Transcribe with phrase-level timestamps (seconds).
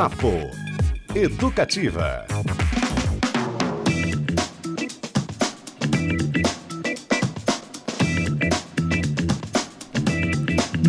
[0.00, 0.32] Papo
[1.14, 2.24] Educativa.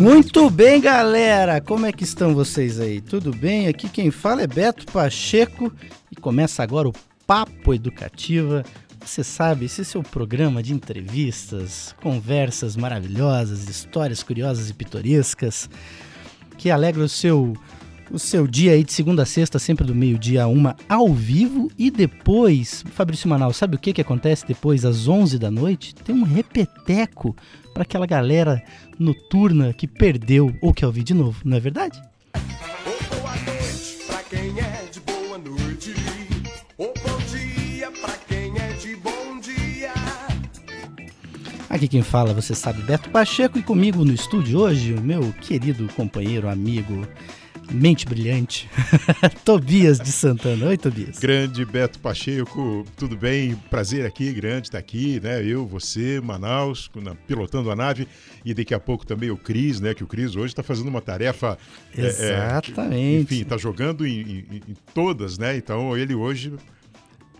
[0.00, 1.60] Muito bem, galera!
[1.60, 3.02] Como é que estão vocês aí?
[3.02, 3.68] Tudo bem?
[3.68, 5.70] Aqui quem fala é Beto Pacheco
[6.10, 6.94] e começa agora o
[7.26, 8.64] Papo Educativa.
[9.04, 15.68] Você sabe, esse é o seu programa de entrevistas, conversas maravilhosas, histórias curiosas e pitorescas
[16.56, 17.54] que alegra o seu
[18.10, 21.70] o seu dia aí de segunda a sexta, sempre do meio-dia a uma, ao vivo.
[21.78, 25.94] E depois, Fabrício Manal, sabe o que, que acontece depois, às 11 da noite?
[25.94, 27.34] Tem um repeteco
[27.72, 28.62] para aquela galera
[28.98, 32.00] noturna que perdeu ou quer ouvir de novo, não é verdade?
[32.84, 35.94] Boa noite pra quem é de boa noite.
[36.78, 39.92] Ou bom dia pra quem é de bom dia.
[41.68, 45.88] Aqui quem fala, você sabe, Beto Pacheco e comigo no estúdio hoje, o meu querido
[45.94, 47.06] companheiro, amigo,
[47.70, 48.68] mente brilhante,
[49.44, 50.66] Tobias de Santana.
[50.66, 51.18] Oi, Tobias.
[51.18, 53.54] Grande Beto Pacheco, tudo bem?
[53.70, 55.42] Prazer aqui, grande estar aqui, né?
[55.44, 58.06] Eu, você, Manaus, na- pilotando a nave
[58.44, 59.94] e daqui a pouco também o Cris, né?
[59.94, 61.56] Que o Cris hoje está fazendo uma tarefa.
[61.96, 63.22] é, é, Exatamente.
[63.34, 65.56] enfim, está jogando em, em- em todas, né?
[65.56, 66.52] Então ele hoje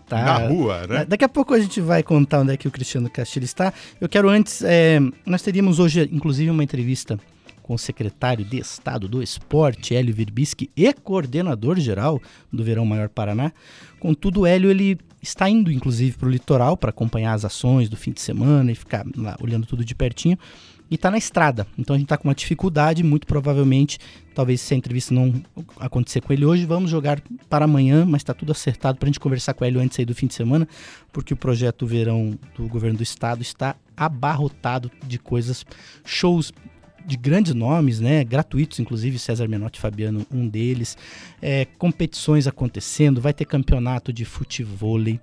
[0.07, 0.21] Tá.
[0.21, 1.05] na rua, né?
[1.05, 3.71] Daqui a pouco a gente vai contar onde é que o Cristiano Castilho está.
[4.01, 7.17] Eu quero antes, é, nós teríamos hoje, inclusive, uma entrevista
[7.63, 13.09] com o secretário de Estado do Esporte, Hélio Virbisky, e coordenador geral do Verão Maior
[13.09, 13.51] Paraná.
[13.99, 18.11] Contudo, Hélio ele está indo, inclusive, para o litoral para acompanhar as ações do fim
[18.11, 20.37] de semana e ficar lá olhando tudo de pertinho.
[20.91, 21.65] E está na estrada.
[21.77, 23.97] Então a gente está com uma dificuldade, muito provavelmente,
[24.35, 25.33] talvez se a entrevista não
[25.79, 27.19] acontecer com ele hoje, vamos jogar
[27.49, 30.13] para amanhã, mas está tudo acertado para a gente conversar com ele antes aí do
[30.13, 30.67] fim de semana,
[31.11, 35.65] porque o projeto Verão do governo do estado está abarrotado de coisas,
[36.05, 36.51] shows
[37.05, 40.97] de grandes nomes, né, gratuitos, inclusive César Menotti e Fabiano, um deles,
[41.41, 45.19] é, competições acontecendo, vai ter campeonato de futevôlei,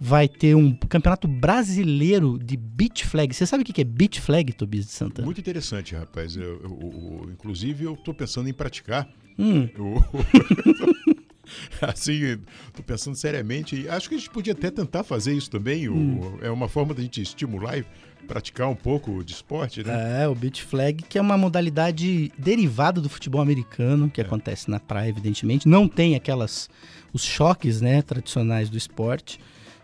[0.00, 3.34] vai ter um campeonato brasileiro de beach flag.
[3.34, 5.24] Você sabe o que que é beach flag, Tobias de Santana?
[5.26, 6.36] Muito interessante, rapaz.
[6.36, 9.08] Eu, eu- eu- inclusive, eu estou pensando em praticar.
[9.38, 10.04] Hum, Eu-
[11.82, 12.38] assim,
[12.74, 13.88] tô pensando seriamente.
[13.88, 15.88] Acho que a gente podia até tentar fazer isso também.
[15.88, 16.38] o- Hum.
[16.42, 17.84] é uma forma da gente estimular e
[18.26, 20.22] praticar um pouco de esporte, né?
[20.22, 24.80] É, o beach flag, que é uma modalidade derivada do futebol americano, que acontece na
[24.80, 25.68] praia, evidentemente.
[25.68, 26.70] Não tem aquelas
[27.12, 29.38] os choques, né, tradicionais do esporte.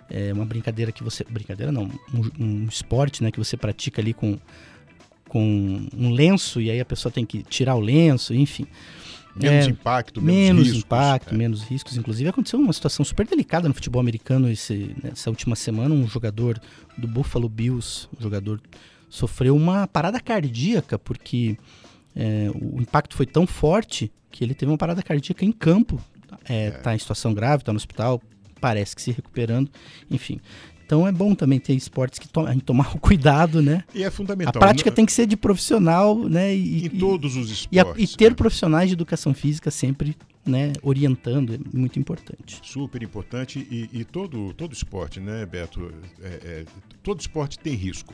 [0.09, 4.13] É uma brincadeira que você, brincadeira não, um, um esporte, né, que você pratica ali
[4.15, 4.39] com
[5.29, 8.67] com um lenço e aí a pessoa tem que tirar o lenço, enfim.
[9.43, 10.85] Menos É, impacto, menos, menos riscos.
[10.85, 11.37] impacto, É.
[11.37, 11.97] menos riscos.
[11.97, 15.95] Inclusive, aconteceu uma situação super delicada no futebol americano esse, nessa última semana.
[15.95, 16.61] Um jogador
[16.97, 18.61] do Buffalo Bills, um jogador,
[19.09, 21.57] sofreu uma parada cardíaca, porque
[22.15, 26.01] é, o impacto foi tão forte que ele teve uma parada cardíaca em campo.
[26.49, 28.23] É, Tá em situação grave, tá no hospital,
[28.61, 29.69] parece que se recuperando,
[30.11, 30.41] enfim.
[30.91, 33.85] Então é bom também ter esportes que to a gente tomar o cuidado, né?
[33.95, 34.53] E é A fundamental.
[34.61, 34.97] prática né?
[34.97, 36.53] tem que ser de profissional, né?
[36.53, 38.13] E, Em todos os e, a- esportes.
[38.13, 38.35] e ter né?
[38.35, 42.59] profissionais de educação física sempre né, orientando é muito importante.
[42.65, 45.93] Super importante e, e todo, todo esporte, né, Beto?
[46.21, 46.65] É, é,
[47.05, 48.13] todo esporte tem risco.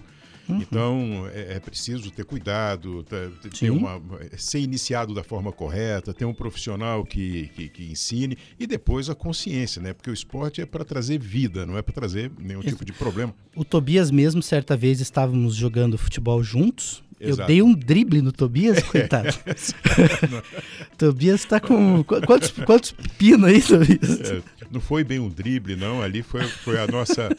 [0.48, 0.60] Uhum.
[0.60, 4.00] Então é, é preciso ter cuidado, ter, ter uma,
[4.36, 9.14] ser iniciado da forma correta, ter um profissional que, que, que ensine e depois a
[9.14, 9.92] consciência, né?
[9.92, 13.34] Porque o esporte é para trazer vida, não é para trazer nenhum tipo de problema.
[13.54, 17.02] O Tobias mesmo, certa vez, estávamos jogando futebol juntos.
[17.18, 17.46] Eu Exato.
[17.48, 19.28] dei um drible no Tobias, coitado.
[20.98, 22.02] Tobias tá com.
[22.04, 24.20] qu- Quantos, quantos pinos aí, Tobias?
[24.30, 26.02] É, não foi bem um drible, não.
[26.02, 27.34] Ali foi, foi a nossa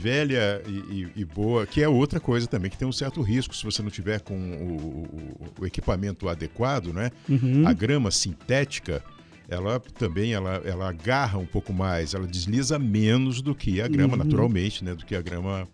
[0.00, 3.54] velha e, e- e boa, que é outra coisa também, que tem um certo risco
[3.54, 7.10] se você não tiver com o, o- o equipamento adequado, né?
[7.28, 7.66] Uhum.
[7.66, 9.02] A grama sintética,
[9.48, 14.16] ela também ela, ela agarra um pouco mais, ela desliza menos do que a grama,
[14.16, 14.24] Uhum.
[14.24, 14.94] naturalmente, né?
[14.94, 15.66] Do que a grama.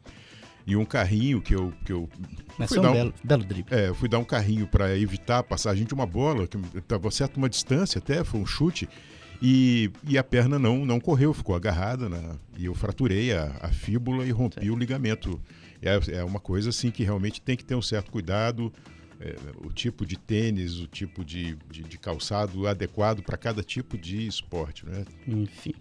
[0.67, 2.09] E um carrinho que eu, que eu
[2.59, 3.67] Mas fui dar um- belo, belo drible.
[3.77, 7.11] é, eu fui dar um carrinho para evitar a passagem de uma bola, que estava
[7.11, 8.89] certo uma distância até, foi um chute,
[9.43, 12.09] e, e a perna não, não correu, ficou agarrada,
[12.57, 15.39] e eu fraturei a, a fíbula e rompi o ligamento.
[15.83, 18.73] É, é uma coisa assim que realmente tem que ter um certo cuidado,
[19.21, 23.97] é, o tipo de tênis, o tipo de, de, de calçado adequado para cada tipo
[23.97, 24.85] de esporte.
[24.87, 25.05] Né?
[25.27, 25.73] Enfim.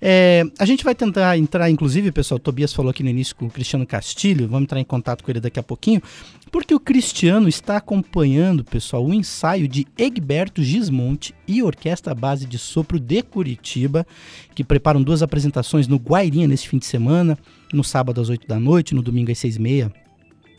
[0.00, 3.46] É, a gente vai tentar entrar, inclusive, pessoal, o Tobias falou aqui no início com
[3.46, 6.02] o Cristiano Castilho, vamos entrar em contato com ele daqui a pouquinho,
[6.50, 12.58] porque o Cristiano está acompanhando, pessoal, o ensaio de Egberto Gismonte e Orquestra Base de
[12.58, 14.06] Sopro de Curitiba,
[14.54, 17.38] que preparam duas apresentações no Guairinha nesse fim de semana,
[17.72, 19.92] no sábado às 8 da noite, no domingo às 6 e meia,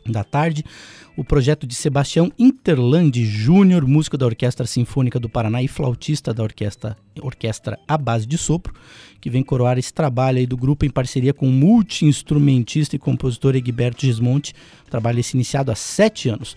[0.05, 0.65] da tarde.
[1.15, 6.41] O projeto de Sebastião Interlandi Júnior, músico da Orquestra Sinfônica do Paraná e flautista da
[6.41, 8.73] Orquestra, Orquestra A Base de Sopro,
[9.21, 13.55] que vem coroar esse trabalho aí do grupo em parceria com o multi-instrumentista e compositor
[13.55, 14.55] Egberto Gismonte,
[14.89, 16.55] trabalho esse iniciado há sete anos.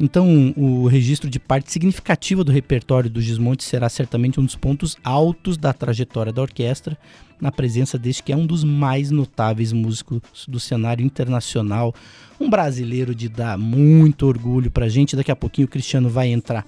[0.00, 4.96] Então, o registro de parte significativa do repertório do Gismonte será certamente um dos pontos
[5.02, 6.96] altos da trajetória da orquestra,
[7.40, 11.92] na presença deste que é um dos mais notáveis músicos do cenário internacional,
[12.38, 15.16] um brasileiro de dar muito orgulho pra gente.
[15.16, 16.64] Daqui a pouquinho o Cristiano vai entrar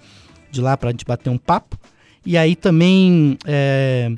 [0.50, 1.79] de lá pra gente bater um papo.
[2.27, 4.12] E aí também é,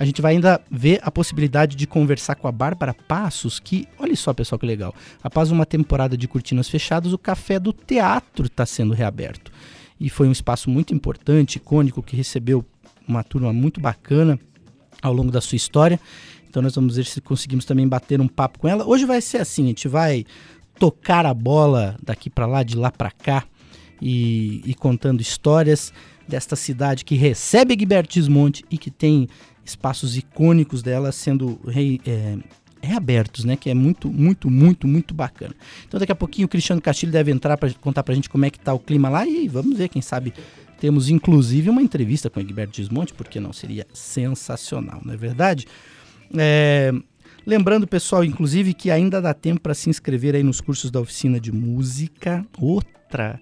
[0.00, 4.16] a gente vai ainda ver a possibilidade de conversar com a Bárbara Passos, que, olha
[4.16, 8.64] só pessoal que legal, após uma temporada de cortinas fechadas, o Café do Teatro está
[8.64, 9.52] sendo reaberto.
[10.00, 12.64] E foi um espaço muito importante, icônico, que recebeu
[13.06, 14.40] uma turma muito bacana
[15.02, 16.00] ao longo da sua história.
[16.48, 18.86] Então nós vamos ver se conseguimos também bater um papo com ela.
[18.86, 20.24] Hoje vai ser assim, a gente vai
[20.78, 23.44] tocar a bola daqui para lá, de lá para cá
[24.00, 25.92] e, e, contando histórias
[26.26, 29.28] desta cidade que recebe Egberto Gismonte e que tem
[29.70, 31.58] espaços icônicos dela sendo
[32.06, 32.38] é,
[32.82, 33.56] reabertos, né?
[33.56, 35.54] Que é muito, muito, muito, muito bacana.
[35.86, 38.44] Então daqui a pouquinho o Cristiano Castilho deve entrar para contar para a gente como
[38.44, 40.32] é que tá o clima lá e vamos ver, quem sabe
[40.78, 45.66] temos inclusive uma entrevista com Egberto Gismonte, porque não seria sensacional, não é verdade?
[46.34, 46.90] É,
[47.46, 51.40] Lembrando, pessoal, inclusive, que ainda dá tempo para se inscrever aí nos cursos da oficina
[51.40, 52.46] de música.
[52.60, 53.40] Outra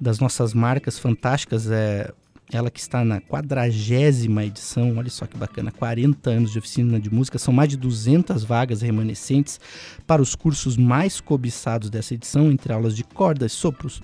[0.00, 2.12] das nossas marcas fantásticas é
[2.52, 7.12] ela que está na quadragésima edição, olha só que bacana, 40 anos de oficina de
[7.12, 9.58] música, são mais de 200 vagas remanescentes
[10.06, 14.02] para os cursos mais cobiçados dessa edição, entre aulas de cordas, sopros,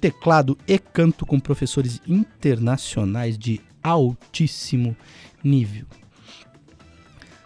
[0.00, 4.96] teclado e canto com professores internacionais de altíssimo
[5.42, 5.86] nível.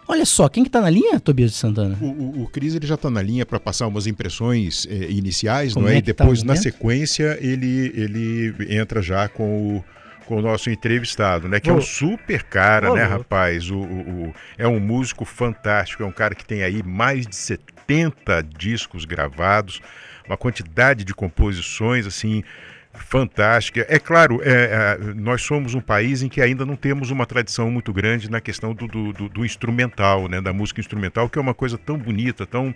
[0.07, 1.97] Olha só, quem que tá na linha, Tobias de Santana?
[2.01, 5.73] O, o, o Cris ele já está na linha para passar umas impressões eh, iniciais,
[5.73, 5.95] Como não é?
[5.95, 6.63] é e tá depois, na momento?
[6.63, 9.83] sequência, ele, ele entra já com o,
[10.31, 11.59] com o nosso entrevistado, né?
[11.59, 13.69] Que é um super cara, né, rapaz?
[13.69, 17.35] O, o- o- é um músico fantástico, é um cara que tem aí mais de
[17.35, 19.81] 70 discos gravados,
[20.25, 22.45] uma quantidade de composições, assim,
[22.93, 23.85] fantástica.
[23.89, 27.69] É claro, é, é, nós somos um país em que ainda não temos uma tradição
[27.71, 31.41] muito grande na questão do, do- do- do instrumental, né, da música instrumental, que é
[31.41, 32.73] uma coisa tão bonita, tão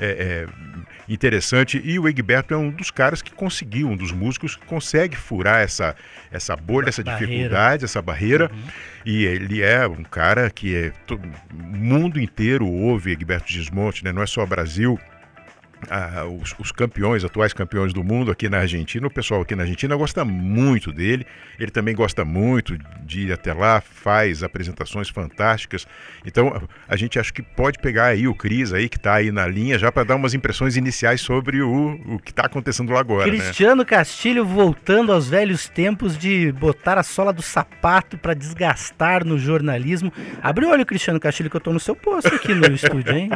[0.00, 0.46] é, é,
[1.08, 1.80] interessante.
[1.84, 5.60] E o Egberto é um dos caras que conseguiu, um dos músicos que consegue furar
[5.60, 5.96] essa,
[6.30, 7.26] essa bolha, essa Barreira.
[7.26, 8.50] dificuldade, essa barreira.
[9.04, 11.20] E ele é um cara que é, to-
[11.52, 14.98] o mundo inteiro ouve Egberto Gismonte, né, não é só Brasil
[15.90, 19.62] ah, os, os campeões, atuais campeões do mundo aqui na Argentina, o pessoal aqui na
[19.62, 21.26] Argentina gosta muito dele.
[21.58, 25.86] Ele também gosta muito de ir até lá, faz apresentações fantásticas.
[26.24, 29.46] Então a gente acha que pode pegar aí o Cris aí que está aí na
[29.46, 33.30] linha já para dar umas impressões iniciais sobre o, o que está acontecendo lá agora,
[33.30, 33.38] né?
[33.38, 39.38] Cristiano Castilho voltando aos velhos tempos de botar a sola do sapato para desgastar no
[39.38, 40.12] jornalismo.
[40.42, 43.30] Abre o olho, Cristiano Castilho, que eu tô no seu posto aqui no estúdio, hein?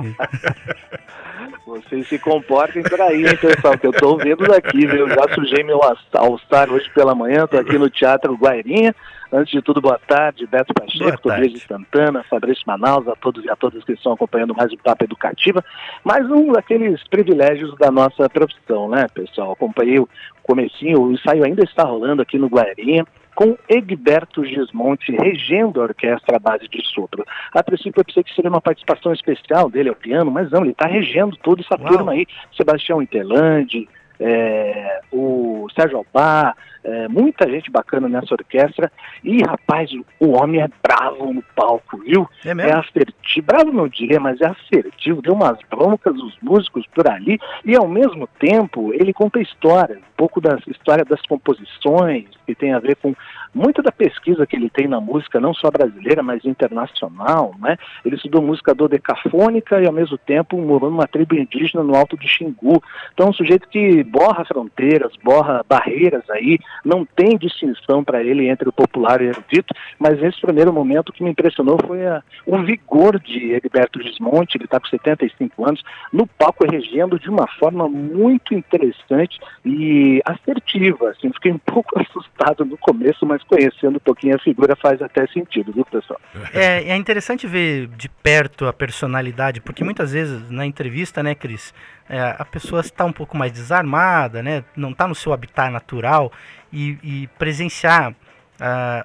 [1.64, 5.08] Vocês se comportem por aí, hein, pessoal, que eu tô ouvindo daqui, viu?
[5.08, 5.80] Já sujei meu
[6.12, 8.94] all-star hoje pela manhã, tô aqui no Teatro Guairinha.
[9.32, 11.22] Antes de tudo, boa tarde, Beto Pacheco.
[11.22, 14.76] Tobias de Santana, Fabrício Manaus, a todos e a todas que estão acompanhando mais o
[14.76, 15.64] Papo Educativa.
[16.04, 19.52] Mais um daqueles privilégios da nossa profissão, né, pessoal?
[19.52, 20.08] Acompanhei o
[20.42, 26.36] comecinho, o ensaio ainda está rolando aqui no Guairinha, com Egberto Gismonte regendo a orquestra
[26.36, 27.24] à base de sopro.
[27.52, 30.72] A princípio eu pensei que seria uma participação especial dele ao piano, mas não, ele
[30.72, 31.92] está regendo toda essa Uau.
[31.92, 32.26] turma aí.
[32.56, 33.88] Sebastião Interlandi,
[34.22, 38.90] é, o Sérgio Albá, é, muita gente bacana nessa orquestra.
[39.22, 42.28] E, rapaz, o, homem é bravo no palco, viu?
[42.44, 42.78] É É mesmo?
[42.78, 47.76] assertivo, bravo não diria, mas é assertivo, deu umas broncas os músicos por ali, e
[47.76, 52.78] ao mesmo tempo ele conta história, um pouco da história das composições, que tem a
[52.78, 53.14] ver com
[53.54, 57.76] muita da pesquisa que ele tem na música, não só brasileira, mas internacional, né?
[58.04, 62.26] Ele estudou música dodecafônica e ao mesmo tempo morou numa tribo indígena no Alto do
[62.26, 62.82] Xingu.
[63.12, 68.68] Então, um sujeito que borra fronteiras, borra barreiras aí, não tem distinção para ele entre
[68.68, 72.22] o popular e o erudito, mas nesse primeiro momento o que me impressionou foi a,
[72.46, 75.82] o vigor de Egberto Gismonte, ele está com 75 anos,
[76.12, 81.10] no palco regendo de uma forma muito interessante e assertiva.
[81.10, 85.26] Assim, fiquei um pouco assustado no começo, mas conhecendo um pouquinho a figura faz até
[85.28, 86.20] sentido, viu, pessoal?
[86.52, 91.72] É, é interessante ver de perto a personalidade, porque muitas vezes na entrevista, né, Cris,
[92.08, 96.32] é, a pessoa está um pouco mais desarmada, né, não está no seu habitat natural
[96.72, 98.14] e, e presenciar
[98.60, 99.04] ah,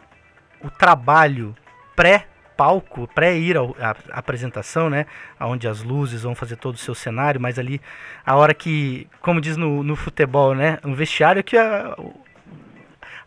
[0.63, 1.55] o trabalho
[1.95, 2.25] pré
[2.55, 5.05] palco, pré-ir ao- à apresentação, né?
[5.39, 7.79] Onde as luzes vão fazer todo o seu cenário, mas ali
[8.25, 10.79] a hora que, como diz no, no futebol, né?
[10.83, 11.95] Um vestiário que a-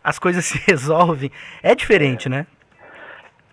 [0.03, 1.31] as coisas se resolvem.
[1.61, 2.45] É diferente, né?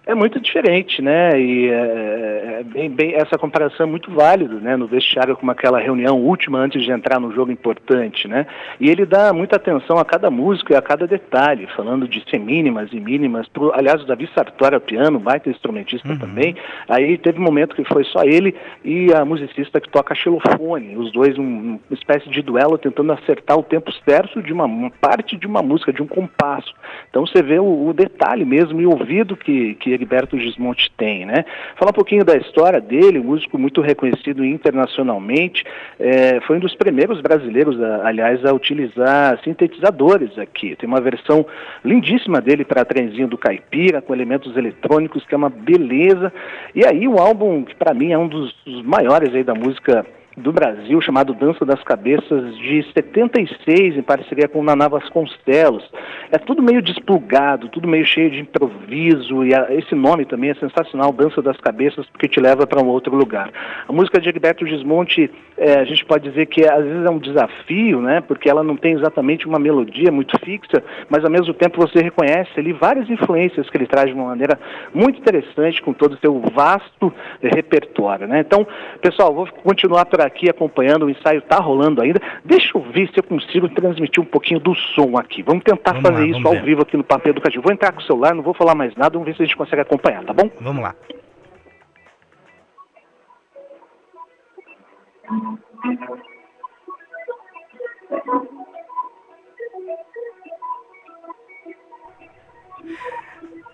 [0.09, 1.39] É muito diferente, né?
[1.39, 4.75] E é, é bem, bem- essa comparação é muito válida, né?
[4.75, 8.47] No vestiário como aquela reunião última antes de entrar no jogo importante, né?
[8.81, 12.91] E ele dá muita atenção a cada músico e a cada detalhe, falando de semínimas
[12.91, 13.47] e mínimas.
[13.49, 16.57] Pro, aliás, o Davi Sartori ao piano, baita instrumentista também.
[16.89, 21.13] Aí teve um momento que foi só ele e a musicista que toca xilofone, os
[21.13, 25.37] dois um, uma espécie de duelo tentando acertar o tempo certo de uma, uma parte
[25.37, 26.73] de uma música, de um compasso.
[27.11, 31.27] Então você vê o, o detalhe mesmo e o ouvido que, que Heriberto Gismonte tem,
[31.27, 31.45] né?
[31.77, 35.65] Falar um pouquinho da história dele, um músico muito reconhecido internacionalmente,
[35.99, 40.77] eh, foi um dos primeiros brasileiros, a- aliás, a utilizar sintetizadores aqui.
[40.77, 41.45] Tem uma versão
[41.85, 46.33] lindíssima dele para trenzinho do Caipira, com elementos eletrônicos, que é uma beleza.
[46.75, 50.07] E aí o álbum, que para mim é um dos, dos maiores aí da música
[50.39, 55.89] do Brasil, chamado Dança das Cabeças, de 76, em parceria com Naná Vasconcelos.
[56.31, 60.55] É tudo meio desplugado, tudo meio cheio de improviso, e a- esse nome também é
[60.55, 63.51] sensacional, Dança das Cabeças, porque te leva para um outro lugar.
[63.89, 67.19] A música de Egberto Gismonte, eh, a gente pode dizer que às vezes é um
[67.19, 71.81] desafio, né, porque ela não tem exatamente uma melodia muito fixa, mas ao mesmo tempo
[71.81, 74.59] você reconhece ali várias influências que ele traz de uma maneira
[74.95, 78.41] muito interessante, com todo o seu vasto eh, repertório, né.
[78.41, 78.67] Então,
[79.01, 82.21] pessoal, vou continuar por aqui acompanhando, o ensaio está rolando ainda.
[82.45, 85.43] Deixa eu ver se eu consigo transmitir um pouquinho do som aqui.
[85.43, 86.63] Vamos tentar Vamos fazer lá, isso ao ver.
[86.63, 87.63] vivo aqui no Papo Educativo.
[87.63, 89.57] Vou entrar com o celular, não vou falar mais nada, vamos ver se a gente
[89.57, 90.49] consegue acompanhar, tá bom?
[90.61, 90.95] Vamos lá.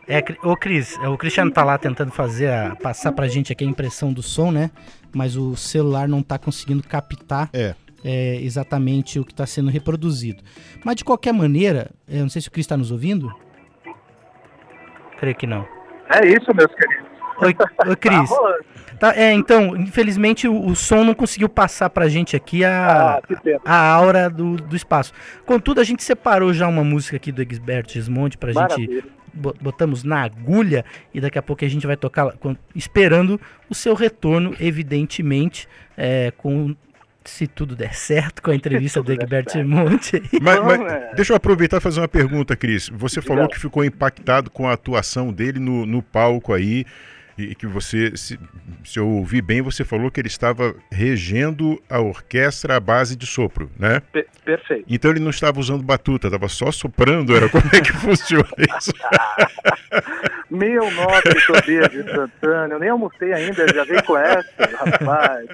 [0.06, 3.64] É, ô Cris, é, o Cristiano tá lá tentando fazer a, passar pra gente aqui
[3.64, 4.70] a impressão do som, né?
[5.14, 7.74] Mas o celular não tá conseguindo captar É.
[8.04, 10.42] é, exatamente o que está sendo reproduzido.
[10.84, 13.32] Mas de qualquer maneira, eu não sei se o Cris está nos ouvindo.
[15.18, 15.66] Creio que não.
[16.10, 17.04] É isso, meus queridos.
[17.40, 17.54] Oi,
[17.88, 18.30] oi Cris.
[19.00, 23.20] Tá, é, então, infelizmente o, o som não conseguiu passar pra gente aqui a,
[23.64, 25.12] Ah, a aura do, do espaço.
[25.44, 28.60] Contudo, a gente separou já uma música aqui do Egberto Gismonte pra gente.
[28.60, 29.02] Maravilha.
[29.02, 32.34] bo- Botamos na agulha e daqui a pouco a gente vai tocar,
[32.74, 36.74] esperando o seu retorno, evidentemente, é, com
[37.24, 39.66] se tudo der certo com a entrevista do Egberto certo.
[39.66, 40.22] Gismonte.
[40.40, 41.14] Mas, mas é.
[41.14, 42.90] deixa eu aproveitar e fazer uma pergunta, Cris.
[42.90, 46.84] Você falou que ficou impactado com a atuação dele no, no palco aí.
[47.36, 48.38] E que você, se,
[48.84, 53.26] se eu ouvi bem, você falou que ele estava regendo a orquestra à base de
[53.26, 54.00] sopro, né?
[54.12, 54.84] Pe- perfeito.
[54.88, 58.46] Então ele não estava usando batuta, estava só soprando, era como é que funciona
[58.78, 58.92] isso?
[60.50, 64.44] Meu nobre Tobias de Santana, eu nem almocei ainda, já veio com essa,
[64.76, 65.46] rapaz.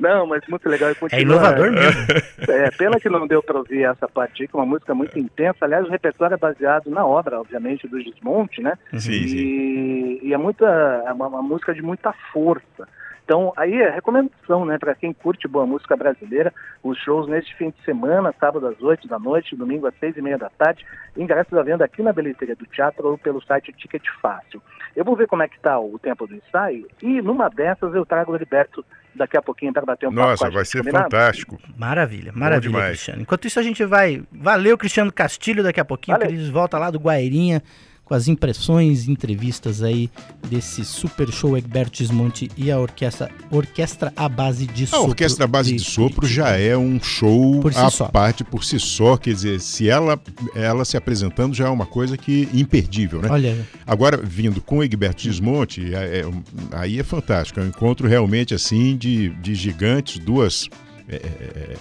[0.00, 0.92] Não, mas muito legal.
[0.92, 2.00] e É inovador mesmo.
[2.48, 5.64] É, pena que não deu para ouvir essa parte que é uma música muito intensa.
[5.64, 8.74] Aliás, o repertório é baseado na obra, obviamente, do Gismonte, né?
[8.92, 9.36] Sim, sim.
[9.36, 12.86] E, e é muita, é uma, uma música de muita força.
[13.28, 16.50] Então, aí é recomendação, né, para quem curte boa música brasileira,
[16.82, 20.22] os shows neste fim de semana, sábado às 8 da noite, domingo às seis e
[20.22, 20.82] meia da tarde,
[21.14, 24.62] ingressos à venda aqui na bilheteria do teatro ou pelo site Ticket Fácil.
[24.96, 28.06] Eu vou ver como é que está o tempo do ensaio e numa dessas eu
[28.06, 28.82] trago o Heriberto
[29.14, 31.04] daqui a pouquinho para bater um papo Nossa, a vai ser combinado?
[31.04, 31.58] fantástico.
[31.76, 32.86] Maravilha, maravilha.
[32.86, 33.20] Cristiano.
[33.20, 34.22] Enquanto isso, a gente vai.
[34.32, 35.62] Valeu, Cristiano Castilho.
[35.62, 36.34] Daqui a pouquinho, Valeu.
[36.34, 37.62] Cris volta lá do Guairinha
[38.08, 40.08] com as impressões e entrevistas aí
[40.48, 45.08] desse super show Egberto Gismonte e a orquestra, orquestra à base de A sopro.
[45.10, 48.06] orquestra à base de sopro já é um show si à só.
[48.08, 50.18] parte por si só, quer dizer, se ela,
[50.54, 53.28] ela se apresentando já é uma coisa que imperdível, né?
[53.30, 56.24] Olha, Agora, vindo com Egberto Gismonte, é- é
[56.72, 57.60] aí é fantástico.
[57.60, 60.66] É um encontro realmente assim de, de gigantes, duas.
[61.08, 61.76] é, é,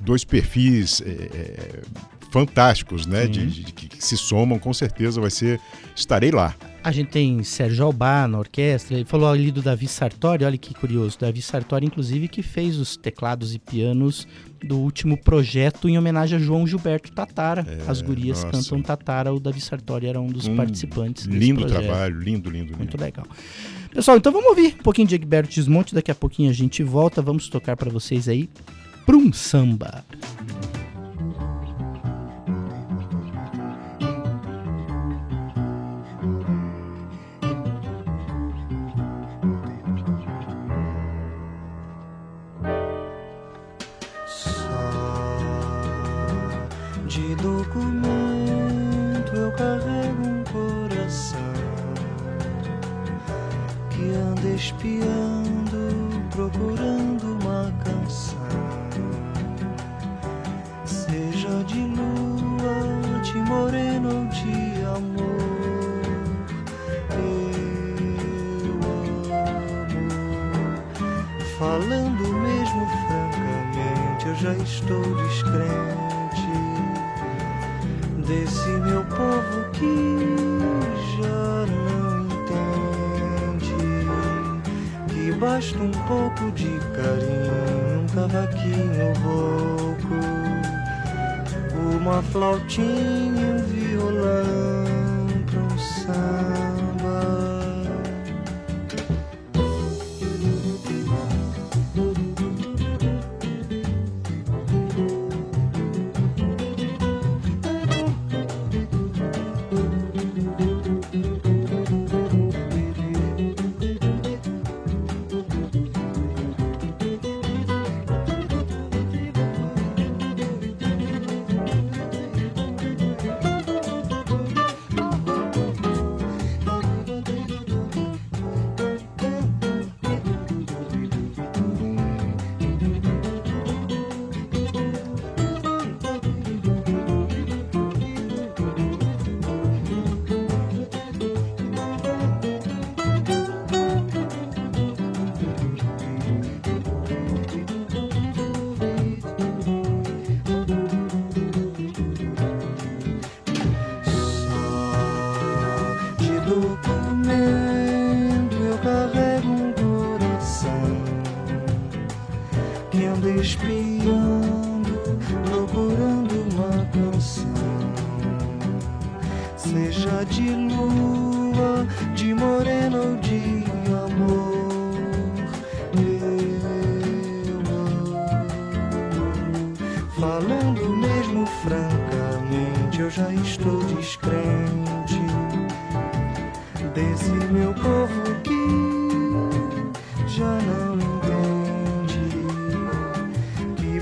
[0.00, 1.80] dois perfis é, é,
[2.30, 3.26] fantásticos, né?
[3.26, 5.60] De, de- que, que se somam, com certeza vai ser.
[5.96, 6.54] Estarei lá.
[6.84, 8.94] a gente tem Sérgio Albá na orquestra.
[8.96, 10.44] Ele falou ali do Davi Sartori.
[10.44, 11.18] Olha que curioso.
[11.18, 14.28] Davi Sartori, inclusive, que fez os teclados e pianos
[14.62, 17.66] do último projeto em homenagem a João Gilberto Tatara.
[17.88, 18.58] As gurias É, nossa.
[18.58, 19.32] cantam Tatara.
[19.34, 21.82] O Davi Sartori era um dos Um participantes desse Lindo projeto.
[21.82, 22.78] trabalho, lindo, lindo, lindo.
[22.78, 23.26] Muito legal.
[23.92, 25.94] Pessoal, então vamos ouvir um pouquinho de Egberto Gismonte.
[25.94, 27.20] Daqui a pouquinho a gente volta.
[27.20, 28.48] Vamos tocar pra vocês aí
[29.04, 30.04] Prum Samba.
[54.68, 58.36] Espiando, procurando uma canção.
[60.84, 66.02] Seja de lua, de moreno ou de amor.
[67.10, 69.96] Eu amo.
[71.58, 76.48] Falando mesmo francamente, eu já estou descrente
[78.26, 80.07] desse meu povo que
[85.48, 90.14] basta um pouco de carinho, um cavaquinho rouco,
[91.96, 94.84] uma flautinha um violão
[95.46, 96.67] pra um samba.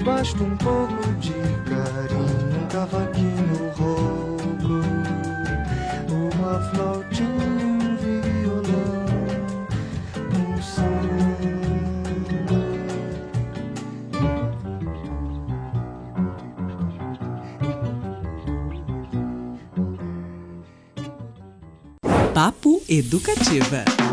[0.06, 1.32] Basta um pouco de
[1.68, 4.80] carinho, um cavaquinho rouco,
[6.08, 9.06] uma flautinha, um violão,
[10.32, 11.26] um samba.
[22.32, 24.05] Papo Educativa.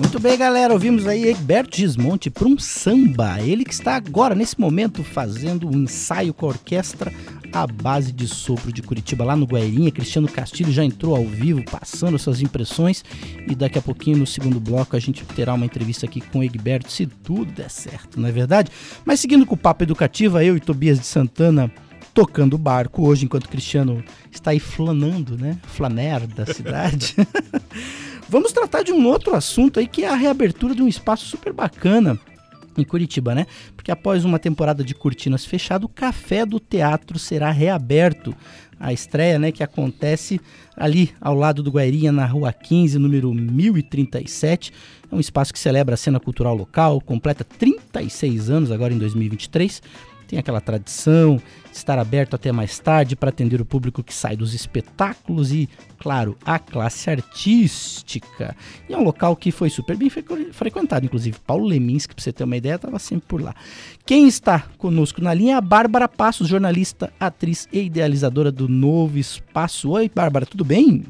[0.00, 0.72] Muito bem, galera.
[0.72, 3.38] Ouvimos aí Egberto Gismonte para um samba.
[3.42, 7.12] Ele que está agora, nesse momento, fazendo um ensaio com a orquestra
[7.52, 9.92] à base de sopro de Curitiba, lá no Guairinha.
[9.92, 13.04] Cristiano Castilho já entrou ao vivo, passando suas impressões.
[13.46, 16.42] E daqui a pouquinho, no segundo bloco, a gente terá uma entrevista aqui com o
[16.42, 18.70] Egberto, se tudo der certo, não é verdade?
[19.04, 21.70] Mas seguindo com o Papo Educativa, eu e Tobias de Santana
[22.14, 25.58] tocando o barco hoje, enquanto Cristiano está aí flanando, né?
[25.66, 27.14] Flaner da cidade.
[28.30, 31.52] Vamos tratar de um outro assunto aí que é a reabertura de um espaço super
[31.52, 32.16] bacana
[32.78, 33.44] em Curitiba, né?
[33.74, 38.32] Porque após uma temporada de cortinas fechada, o Café do Teatro será reaberto.
[38.78, 40.40] A estreia, né, que acontece
[40.76, 44.72] ali ao lado do Guairinha, na Rua 15, número 1037.
[45.10, 49.82] É um espaço que celebra a cena cultural local, completa 36 anos agora em 2023
[50.30, 54.54] tem aquela tradição estar aberto até mais tarde para atender o público que sai dos
[54.54, 58.56] espetáculos e, claro, a classe artística.
[58.88, 62.32] E é um local que foi super bem frequ- frequentado, inclusive Paulo Leminski, para você
[62.32, 63.54] ter uma ideia, estava sempre por lá.
[64.04, 69.18] Quem está conosco na linha é a Bárbara Passos, jornalista, atriz e idealizadora do Novo
[69.18, 69.90] Espaço.
[69.90, 71.04] Oi, Bárbara, tudo bem?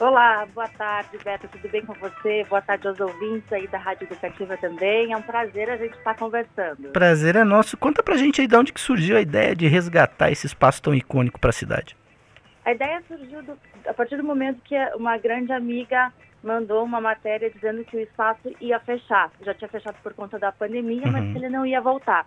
[0.00, 1.46] Olá, boa tarde, Beto.
[1.48, 2.42] Tudo bem com você?
[2.48, 5.12] Boa tarde aos ouvintes aí da Rádio Educativa também.
[5.12, 6.88] É um prazer a gente estar conversando.
[6.90, 7.76] Prazer é nosso.
[7.76, 10.94] Conta pra gente aí de onde que surgiu a ideia de resgatar esse espaço tão
[10.94, 11.94] icônico para a cidade.
[12.64, 16.10] A ideia surgiu do- a partir do momento que uma grande amiga
[16.42, 19.30] mandou uma matéria dizendo que o espaço ia fechar.
[19.42, 21.32] Já tinha fechado por conta da pandemia, mas Uhum.
[21.32, 22.24] que ele não ia voltar.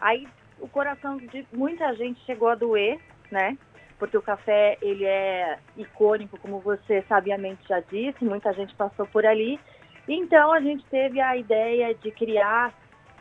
[0.00, 0.26] Aí
[0.58, 2.98] o coração de muita gente chegou a doer,
[3.30, 3.58] né?
[4.00, 9.26] Porque o café, ele é icônico, como você sabiamente já disse, muita gente passou por
[9.26, 9.60] ali.
[10.08, 12.72] Então a gente teve a ideia de criar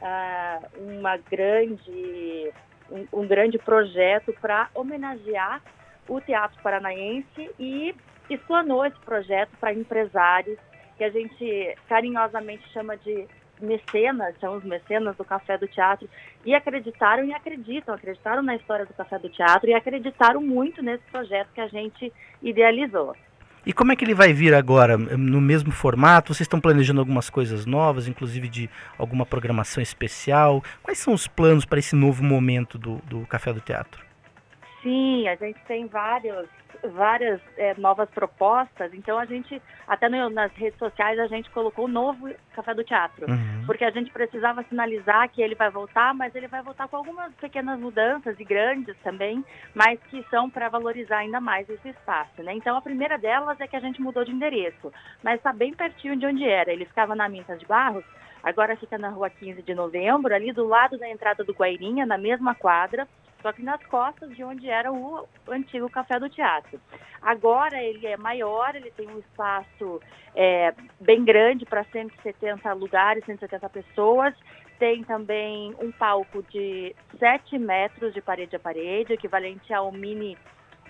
[0.01, 2.51] ah, uma grande,
[2.89, 5.61] um, um grande projeto para homenagear
[6.07, 7.93] o Teatro Paranaense e
[8.29, 10.57] explanou esse projeto para empresários
[10.97, 13.27] que a gente carinhosamente chama de
[13.59, 16.09] mecenas, são os mecenas do Café do Teatro,
[16.45, 21.03] e acreditaram e acreditam, acreditaram na história do Café do Teatro e acreditaram muito nesse
[21.11, 23.15] projeto que a gente idealizou.
[23.65, 24.97] E como é que ele vai vir agora?
[24.97, 26.33] No mesmo formato?
[26.33, 30.63] Vocês estão planejando algumas coisas novas, inclusive de alguma programação especial?
[30.81, 34.08] Quais são os planos para esse novo momento do, do Café do Teatro?
[34.81, 36.47] Sim, a gente tem vários,
[36.93, 38.93] várias é, novas propostas.
[38.93, 42.83] Então a gente, até no- nas redes sociais, a gente colocou o novo Café do
[42.83, 43.29] Teatro.
[43.29, 43.65] Uhum.
[43.65, 47.33] Porque a gente precisava sinalizar que ele vai voltar, mas ele vai voltar com algumas
[47.35, 49.43] pequenas mudanças e grandes também,
[49.75, 52.53] mas que são para valorizar ainda mais esse espaço, né?
[52.53, 56.15] Então a primeira delas é que a gente mudou de endereço, mas está bem pertinho
[56.15, 56.71] de onde era.
[56.71, 58.05] Ele ficava na Mintas de Barros,
[58.41, 62.17] agora fica na rua 15 de novembro, ali do lado da entrada do Guairinha, na
[62.17, 63.07] mesma quadra,
[63.41, 66.79] só que nas costas de onde era o antigo Café do Teatro.
[67.21, 70.01] Agora ele é maior, ele tem um espaço
[70.35, 74.33] é, bem grande para 170 lugares, 170 pessoas.
[74.77, 80.37] Tem também um palco de 7 metros de parede a parede, equivalente ao mini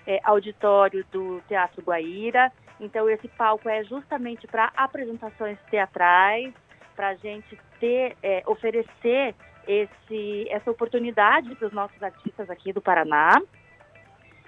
[0.06, 2.52] é, auditório do Teatro Guaíra.
[2.80, 6.52] Então esse palco é justamente para apresentações teatrais,
[6.96, 9.34] para a gente ter, é, oferecer
[9.70, 13.40] esse, essa oportunidade para os nossos artistas aqui do Paraná.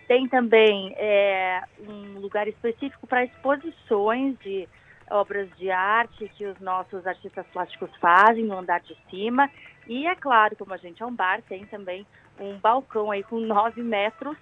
[0.09, 4.69] Tem também é, um lugar específico para exposições de
[5.09, 9.49] obras de arte que os nossos artistas plásticos fazem no andar de cima.
[9.87, 12.05] E é claro, como a gente é um bar, tem também
[12.41, 14.37] um balcão aí com 9 metros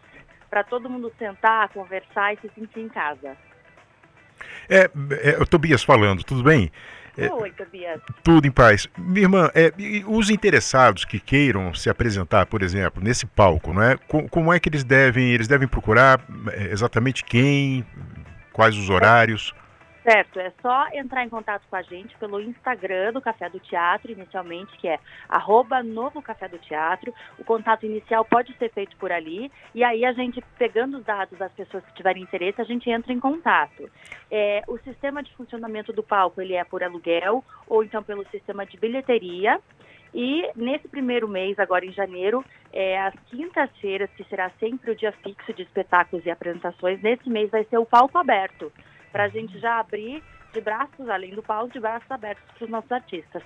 [0.48, 3.36] para todo mundo sentar, conversar e se sentir em casa.
[4.68, 6.72] É, é, Tobias falando, tudo bem?
[7.26, 7.32] É.
[7.32, 8.00] Oi, Tobias.
[8.22, 8.88] Tudo em paz.
[8.96, 9.72] Minha irmã, é,
[10.06, 13.96] os interessados que queiram se apresentar, por exemplo, nesse palco, não é?
[14.08, 16.20] Co- Como é que eles devem, eles devem procurar
[16.52, 17.84] é, exatamente quem,
[18.52, 19.52] quais os horários?
[20.10, 24.10] Certo, é só entrar em contato com a gente pelo Instagram do Café do Teatro,
[24.10, 27.14] inicialmente, que é arroba novo Café do Teatro.
[27.38, 31.38] O contato inicial pode ser feito por ali, e aí a gente, pegando os dados
[31.38, 33.88] das pessoas que tiverem interesse, a gente entra em contato.
[34.28, 38.66] É, o sistema de funcionamento do palco, ele é por aluguel, ou então pelo sistema
[38.66, 39.60] de bilheteria.
[40.12, 45.12] E nesse primeiro mês, agora em janeiro, é, às quintas-feiras, que será sempre o dia
[45.22, 48.72] fixo de espetáculos e apresentações, nesse mês vai ser o palco aberto
[49.12, 52.70] para a gente já abrir de braços, além do palco, de braços abertos para os
[52.70, 53.42] nossos artistas.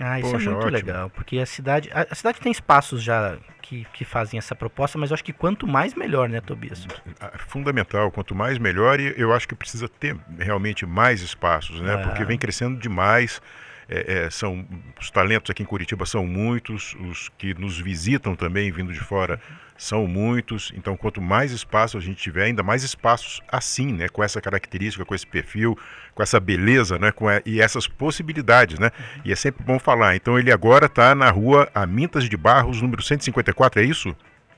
[0.00, 0.72] Ah, isso Poxa, é muito ótimo.
[0.72, 4.98] legal, porque a cidade, a, a cidade tem espaços já que, que fazem essa proposta,
[4.98, 6.86] mas eu acho que quanto mais melhor, né, Tobias?
[7.20, 11.94] Ah, Fundamental, quanto mais melhor, e eu acho que precisa ter realmente mais espaços, né?
[11.94, 11.96] É.
[11.98, 13.40] Porque vem crescendo demais.
[13.88, 14.66] É, é, são
[15.00, 19.40] os talentos aqui em Curitiba são muitos, os que nos visitam também vindo de fora
[19.76, 20.72] são muitos.
[20.76, 24.08] Então, quanto mais espaço a gente tiver, ainda mais espaços assim, né?
[24.08, 25.76] Com essa característica, com esse perfil,
[26.14, 27.10] com essa beleza, né?
[27.10, 28.90] Com a- e essas possibilidades, né?
[29.24, 30.14] E é sempre bom falar.
[30.14, 34.14] Então, ele agora está na rua Amintas de Barros, número 154, é isso?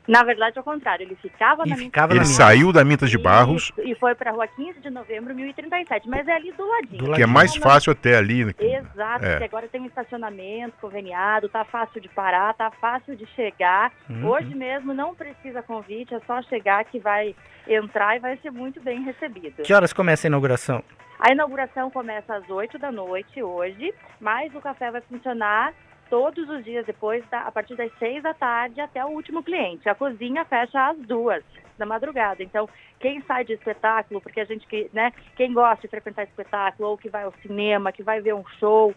[0.07, 3.19] Na verdade, ao contrário, ele ficava E na ficava Ele na saiu da Mintas de
[3.19, 6.99] Barros, E foi para a rua 15 de novembro, 1037, mas é ali do ladinho.
[6.99, 7.29] Do que é ladinho.
[7.29, 8.45] mais fácil até ali.
[8.45, 8.53] né?
[8.59, 9.31] Exato, É.
[9.31, 13.93] porque agora tem um estacionamento conveniado, tá fácil de parar, tá fácil de chegar.
[14.09, 14.29] Uhum.
[14.29, 17.35] Hoje mesmo não precisa convite, é só chegar que vai
[17.67, 19.63] entrar e vai ser muito bem recebido.
[19.63, 20.83] Que horas começa a inauguração?
[21.19, 25.73] A inauguração começa às 8 da noite hoje, mas o café vai funcionar
[26.09, 29.89] todos os dias depois, da- a partir das 6 da tarde até o último cliente.
[29.89, 31.45] A cozinha fecha às duas
[31.79, 32.43] da madrugada.
[32.43, 36.91] Então, quem sai de espetáculo, porque a gente que, né, quem gosta de frequentar espetáculo
[36.91, 38.95] ou que vai ao cinema, que vai ver um show,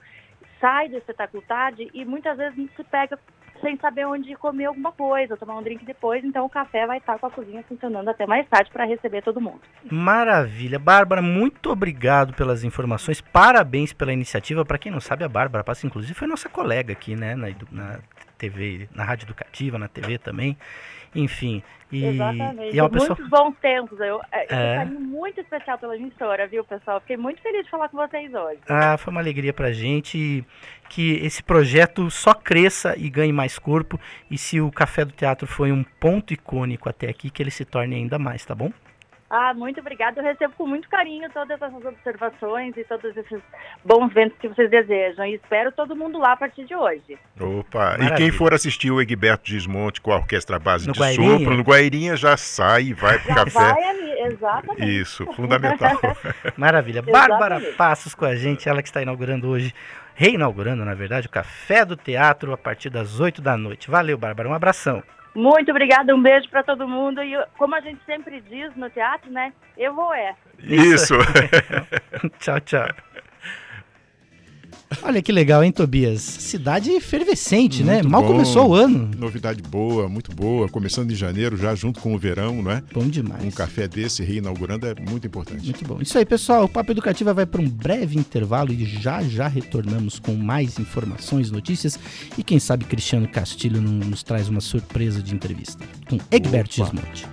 [0.59, 3.19] sai do espetáculo tarde e muitas vezes se pega
[3.61, 7.17] sem saber onde comer alguma coisa, tomar um drink depois, então o café vai estar
[7.19, 9.61] com a cozinha funcionando até mais tarde para receber todo mundo.
[9.89, 10.79] Maravilha.
[10.79, 13.21] Bárbara, muito obrigado pelas informações.
[13.21, 14.65] Parabéns pela iniciativa.
[14.65, 17.35] Para quem não sabe, a Bárbara Passa, inclusive, foi nossa colega aqui, né?
[17.35, 17.99] Na, na
[18.37, 20.57] TV, na Rádio Educativa, na TV também.
[21.15, 21.63] Enfim.
[21.91, 22.75] E, Exatamente.
[22.75, 23.17] e é pessoa.
[23.17, 23.99] Muitos bons tempos.
[23.99, 24.45] Eu, é.
[24.49, 24.73] É.
[24.73, 26.99] um carinho muito especial pela emissora, viu, pessoal?
[27.01, 28.59] Fiquei muito feliz de falar com vocês hoje.
[28.67, 30.45] Ah, foi uma alegria pra gente
[30.87, 33.99] que esse projeto só cresça e ganhe mais corpo.
[34.29, 37.65] E se o Café do Teatro foi um ponto icônico até aqui, que ele se
[37.65, 38.71] torne ainda mais, tá bom?
[39.29, 40.19] Ah, muito obrigada.
[40.19, 43.39] Eu recebo com muito carinho todas essas observações e todos esses
[43.85, 45.23] bons ventos que vocês desejam.
[45.25, 47.15] E espero todo mundo lá a partir de hoje.
[47.39, 48.15] Opa, e Maravilha.
[48.15, 51.37] quem for assistir o Egberto Gismonte com a Orquestra Base No de Guairinha?
[51.37, 53.59] Sopro, no Guairinha já sai e vai pro Já café.
[53.59, 54.99] vai ali, exatamente.
[54.99, 55.91] Isso, fundamental.
[56.57, 56.99] Maravilha.
[56.99, 57.29] Exatamente.
[57.29, 59.73] Bárbara Passos com a gente, ela que está inaugurando hoje,
[60.15, 63.91] reinaugurando, na verdade, o Café do Teatro a partir das 8 da noite.
[63.91, 64.49] Valeu, Bárbara.
[64.49, 65.03] Um abração.
[65.39, 67.23] Muito obrigada, um beijo para todo mundo.
[67.23, 69.53] E como a gente sempre diz no teatro, né?
[69.77, 70.35] Eu vou é.
[70.59, 71.15] Isso.
[72.39, 72.87] tchau, tchau.
[75.01, 76.21] Olha que legal, hein, Tobias?
[76.21, 77.95] Cidade efervescente, né?
[77.95, 78.27] Muito Mal bom.
[78.27, 79.09] começou o ano.
[79.17, 80.67] Novidade boa, muito boa.
[80.69, 82.83] Começando em janeiro, já junto com o verão, não é?
[82.93, 83.43] Bom demais.
[83.43, 85.63] Um café desse reinaugurando é muito importante.
[85.63, 85.99] Muito bom.
[86.01, 86.65] Isso aí, pessoal.
[86.65, 91.49] O Papo Educativa vai para um breve intervalo e já já retornamos com mais informações,
[91.51, 91.97] notícias
[92.37, 96.71] e quem sabe Cristiano Castilho não nos traz uma surpresa de entrevista com Egbert.
[96.71, 97.25] Gismonti.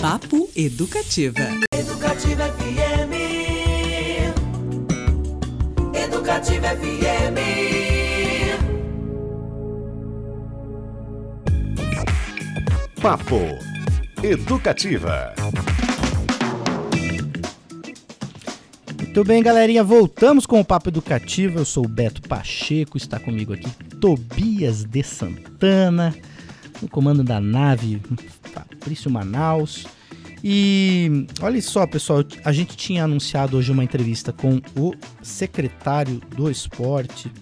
[0.00, 1.40] Papo Educativa.
[1.72, 3.13] Educativa FM.
[6.24, 7.38] Educativa FM.
[13.02, 13.40] Papo
[14.22, 15.34] Educativa.
[18.96, 19.84] Muito bem, galerinha.
[19.84, 21.58] Voltamos com o Papo Educativo.
[21.58, 22.96] Eu sou o Beto Pacheco.
[22.96, 26.16] Está comigo aqui Tobias de Santana,
[26.80, 28.00] no comando da nave
[28.50, 29.84] Fabrício Manaus.
[30.46, 36.50] E olha só, pessoal, a gente tinha anunciado hoje uma entrevista com o secretário do
[36.50, 37.32] esporte,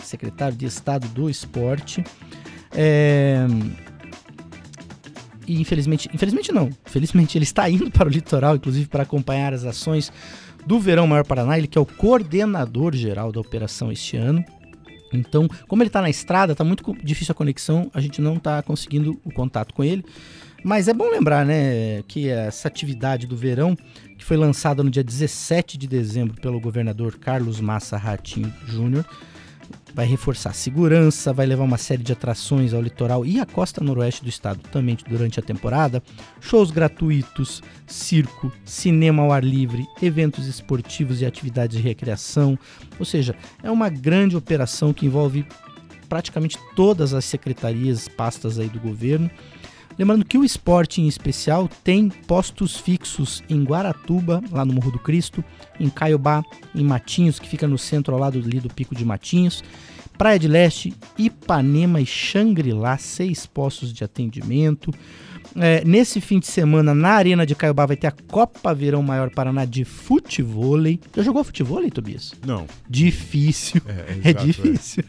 [0.00, 2.04] secretário de Estado do Esporte.
[2.70, 3.44] É,
[5.44, 9.64] E infelizmente, infelizmente não, felizmente ele está indo para o litoral, inclusive para acompanhar as
[9.64, 10.12] ações
[10.64, 14.44] do Verão Maior Paraná, ele que é o coordenador geral da operação este ano.
[15.12, 18.62] Então, como ele está na estrada, está muito difícil a conexão, a gente não está
[18.62, 20.04] conseguindo o contato com ele.
[20.62, 23.76] Mas é bom lembrar, né, que essa atividade do verão,
[24.18, 29.06] que foi lançada no dia 17 de dezembro pelo governador Carlos Massa Ratinho Júnior,
[29.94, 33.82] vai reforçar a segurança, vai levar uma série de atrações ao litoral e à costa
[33.82, 36.02] noroeste do estado também durante a temporada,
[36.40, 42.58] shows gratuitos, circo, cinema ao ar livre, eventos esportivos e atividades de recreação.
[42.98, 45.44] Ou seja, é uma grande operação que envolve
[46.08, 49.30] praticamente todas as secretarias, pastas aí do governo.
[50.00, 54.98] Lembrando que o esporte em especial tem postos fixos em Guaratuba, lá no Morro do
[54.98, 55.44] Cristo,
[55.78, 56.42] em Caiobá,
[56.74, 59.62] em Matinhos, que fica no centro ao lado ali do Pico de Matinhos,
[60.16, 64.90] Praia de Leste, Ipanema e Xangri-Lá, seis postos de atendimento.
[65.56, 69.30] É, nesse fim de semana, na Arena de Caiobá, vai ter a Copa Verão Maior
[69.30, 71.00] Paraná de futevôlei.
[71.16, 72.32] Já jogou futevôlei, Tobias?
[72.46, 72.66] Não.
[72.88, 73.80] Difícil.
[73.86, 75.04] É, É, exato, difícil.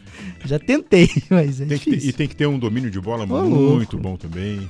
[0.46, 2.10] Já tentei, mas é Tem que ter- difícil.
[2.10, 3.98] e tem que ter um domínio de bola muito louco.
[3.98, 4.70] bom também.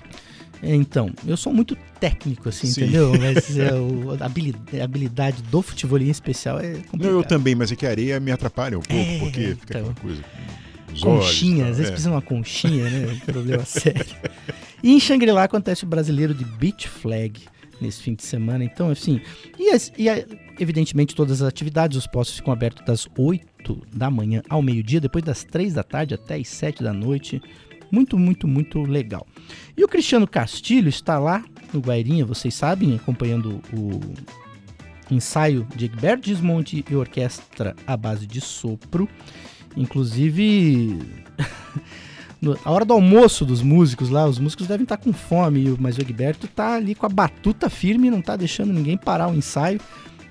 [0.64, 2.82] É, Então, eu sou muito técnico, assim, Sim.
[2.84, 3.14] entendeu?
[3.20, 7.02] Mas é, o- a habili- a habilidade do futebol em especial é complicado.
[7.02, 9.78] Não, eu também, mas é que a areia me atrapalha um pouco, É, porque fica
[9.80, 9.82] então.
[9.82, 10.22] aquela coisa.
[10.92, 11.92] Olhos, Conchinha, tal, às vezes é.
[11.94, 13.12] precisa de uma conchinha, né?
[13.14, 14.06] Um problema sério.
[14.84, 17.42] E em Xangri-Lá acontece o brasileiro de Beach Flag
[17.80, 18.64] nesse fim de semana.
[18.64, 19.22] Então, assim,
[19.60, 20.24] e, as- e a-
[20.60, 25.24] evidentemente todas as atividades, os postos ficam abertos das 8 da manhã ao meio-dia, depois
[25.24, 27.42] das 3 da tarde até as 7 da noite.
[27.92, 29.28] Muito, muito, muito legal.
[29.76, 34.00] E o Cristiano Castilho está lá no Guairinha, vocês sabem, acompanhando o
[35.14, 39.10] ensaio de Egberto Gismonti e orquestra à base de sopro.
[39.76, 41.00] Inclusive,
[42.66, 46.02] a hora do almoço dos músicos lá, os músicos devem estar com fome, mas o
[46.02, 49.80] Egberto tá ali com a batuta firme, não tá deixando ninguém parar o ensaio.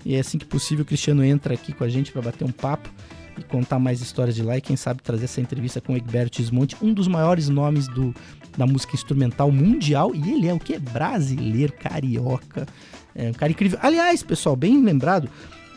[0.05, 2.53] E é assim que possível o Cristiano entra aqui com a gente para bater um
[2.53, 2.91] papo
[3.39, 6.39] e contar mais histórias de lá e quem sabe trazer essa entrevista com o Egberto
[6.39, 8.15] Gismonti, um dos maiores nomes do,
[8.57, 10.79] da música instrumental mundial, e ele é o que?
[10.79, 12.67] Brasileiro, carioca,
[13.15, 13.79] é um cara incrível.
[13.83, 15.29] Aliás, pessoal, bem lembrado,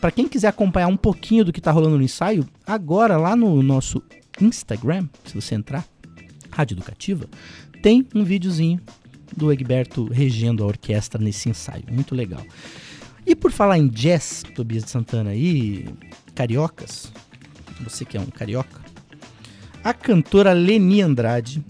[0.04, 3.62] para quem quiser acompanhar um pouquinho do que tá rolando no ensaio, agora lá no
[3.62, 4.02] nosso
[4.38, 5.82] Instagram, se você entrar,
[6.50, 7.26] Rádio Educativa,
[7.80, 8.78] tem um videozinho
[9.34, 11.84] do Egberto regendo a orquestra nesse ensaio.
[11.90, 12.42] Muito legal.
[13.24, 15.88] E por falar em jazz, Tobias de Santana aí,
[16.34, 17.10] cariocas,
[17.80, 18.82] você que é um carioca,
[19.82, 21.64] a cantora Leni Andrade,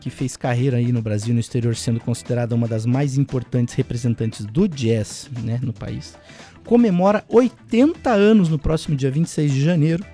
[0.00, 3.74] que fez carreira aí no Brasil e no exterior, sendo considerada uma das mais importantes
[3.74, 6.16] representantes do jazz né, no país,
[6.70, 10.04] comemora 80 anos no próximo dia 26 de janeiro.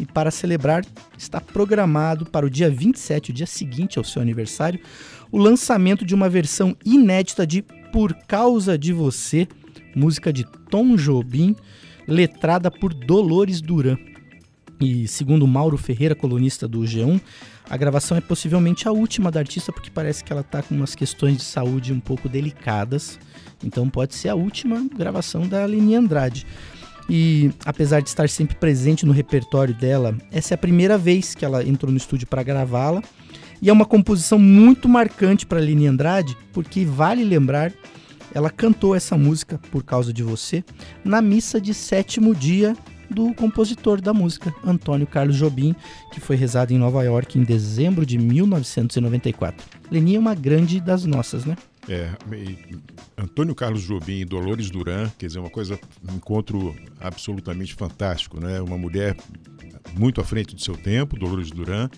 [0.00, 0.84] E para celebrar,
[1.16, 4.80] está programado para o dia 27, o dia seguinte ao seu aniversário,
[5.30, 9.46] o lançamento de uma versão inédita de Por Causa de Você,
[9.94, 11.54] música de Tom Jobim,
[12.08, 13.96] letrada por Dolores Duran.
[14.80, 17.20] E segundo Mauro Ferreira, colunista do G1,
[17.68, 20.96] a gravação é possivelmente a última da artista porque parece que ela está com umas
[20.96, 23.16] questões de saúde um pouco delicadas.
[23.64, 26.46] Então pode ser a última gravação da Leni Andrade.
[27.08, 31.44] E apesar de estar sempre presente no repertório dela, essa é a primeira vez que
[31.44, 33.02] ela entrou no estúdio para gravá-la.
[33.60, 37.72] E é uma composição muito marcante para Leni Andrade, porque vale lembrar,
[38.32, 40.64] ela cantou essa música por causa de você
[41.04, 42.74] na missa de sétimo dia
[43.10, 45.74] do compositor da música, Antônio Carlos Jobim,
[46.12, 49.66] que foi rezado em Nova York em dezembro de 1994.
[49.90, 51.56] Leni é uma grande das nossas, né?
[51.88, 52.10] É,
[53.16, 58.60] Antônio Carlos Jobim e Dolores Duran, quer dizer, uma coisa, um encontro absolutamente fantástico, né?
[58.60, 59.16] Uma mulher
[59.96, 61.88] muito à frente do seu tempo, Dolores Duran,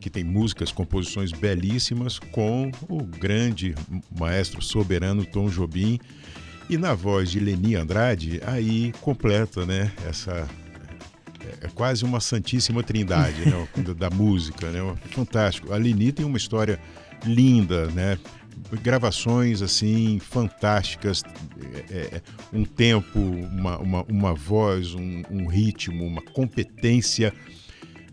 [0.00, 3.74] que tem músicas, composições belíssimas, com o grande
[4.18, 5.98] maestro soberano Tom Jobim.
[6.68, 9.92] E na voz de Leni Andrade, aí completa, né?
[10.06, 10.48] Essa
[11.60, 14.80] é quase uma santíssima trindade né, da música, né?
[15.10, 15.72] Fantástico.
[15.72, 16.78] A Leni tem uma história
[17.24, 18.18] linda, né?
[18.82, 21.22] Gravações assim fantásticas,
[21.90, 27.32] é, é, um tempo, uma, uma, uma voz, um, um, ritmo, uma competência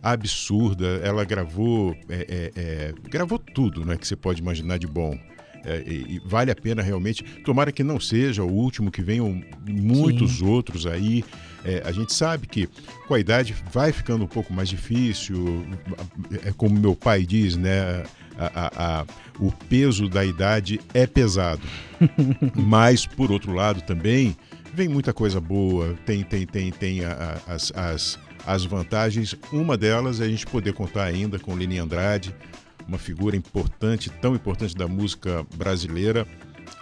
[0.02, 1.02] absurda.
[1.04, 5.18] Ela gravou, é, é, é gravou tudo, né, que você pode imaginar de bom.
[5.64, 7.24] É, e, e vale a pena realmente.
[7.44, 10.46] Tomara que não seja o último, que venham muitos Sim.
[10.46, 11.24] outros aí.
[11.64, 12.68] É, a gente sabe que
[13.08, 15.66] com a idade vai ficando um pouco mais difícil,
[16.44, 18.04] é como meu pai diz, né?
[18.54, 19.06] A, a,
[19.40, 21.62] o peso da idade é pesado.
[22.56, 24.36] Mas, por outro lado, também
[24.74, 27.00] vem muita coisa boa, tem, tem, tem, tem
[27.48, 29.36] as, as, as vantagens.
[29.52, 32.34] Uma delas é a gente poder contar ainda com Leni Andrade,
[32.88, 36.26] uma figura importante, tão importante da música brasileira,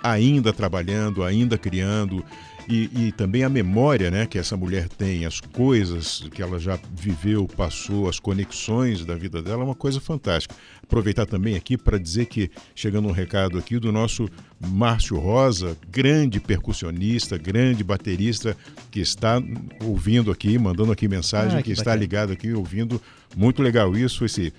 [0.03, 2.23] ainda trabalhando, ainda criando,
[2.69, 6.77] e, e, também a memória né, que essa mulher tem, as coisas que ela já
[6.93, 10.53] viveu, passou, as conexões da vida dela, é uma coisa fantástica.
[10.83, 14.29] Aproveitar também aqui para dizer que, chegando um recado aqui do nosso
[14.59, 18.55] Márcio Rosa, grande percussionista, grande baterista,
[18.91, 19.41] que está
[19.83, 23.01] ouvindo aqui, mandando aqui mensagem, ah, que, que está ligado aqui, ouvindo.
[23.35, 24.53] Muito legal isso, esse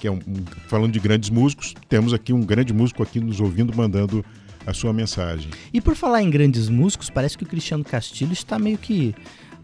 [0.00, 3.40] que é um, um, falando de grandes músicos, temos aqui um grande músico aqui nos
[3.40, 4.24] ouvindo, mandando
[4.66, 5.50] a sua mensagem.
[5.72, 9.14] E por falar em grandes músicos, parece que o Cristiano Castilho está meio que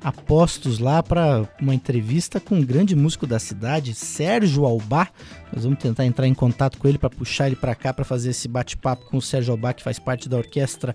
[0.02, 5.08] a postos lá para uma entrevista com um grande músico da cidade, Sérgio Albá.
[5.52, 8.30] Nós vamos tentar entrar em contato com ele para puxar ele para cá para fazer
[8.30, 10.94] esse bate-papo com o Sérgio Albá, que faz parte da orquestra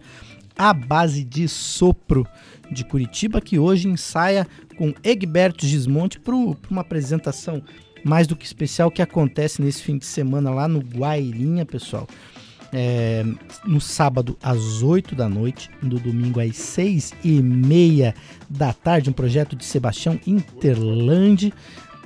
[0.58, 2.28] A Base de Sopro
[2.70, 4.46] de Curitiba, que hoje ensaia
[4.78, 7.64] com Egberto Gismonte para uma apresentação
[8.04, 12.08] mais do que especial que acontece nesse fim de semana lá no Guairinha, pessoal
[12.74, 13.24] é,
[13.66, 18.14] no sábado às 8 da noite, no domingo às 6 e meia
[18.50, 21.54] da tarde, um projeto de Sebastião Interlande,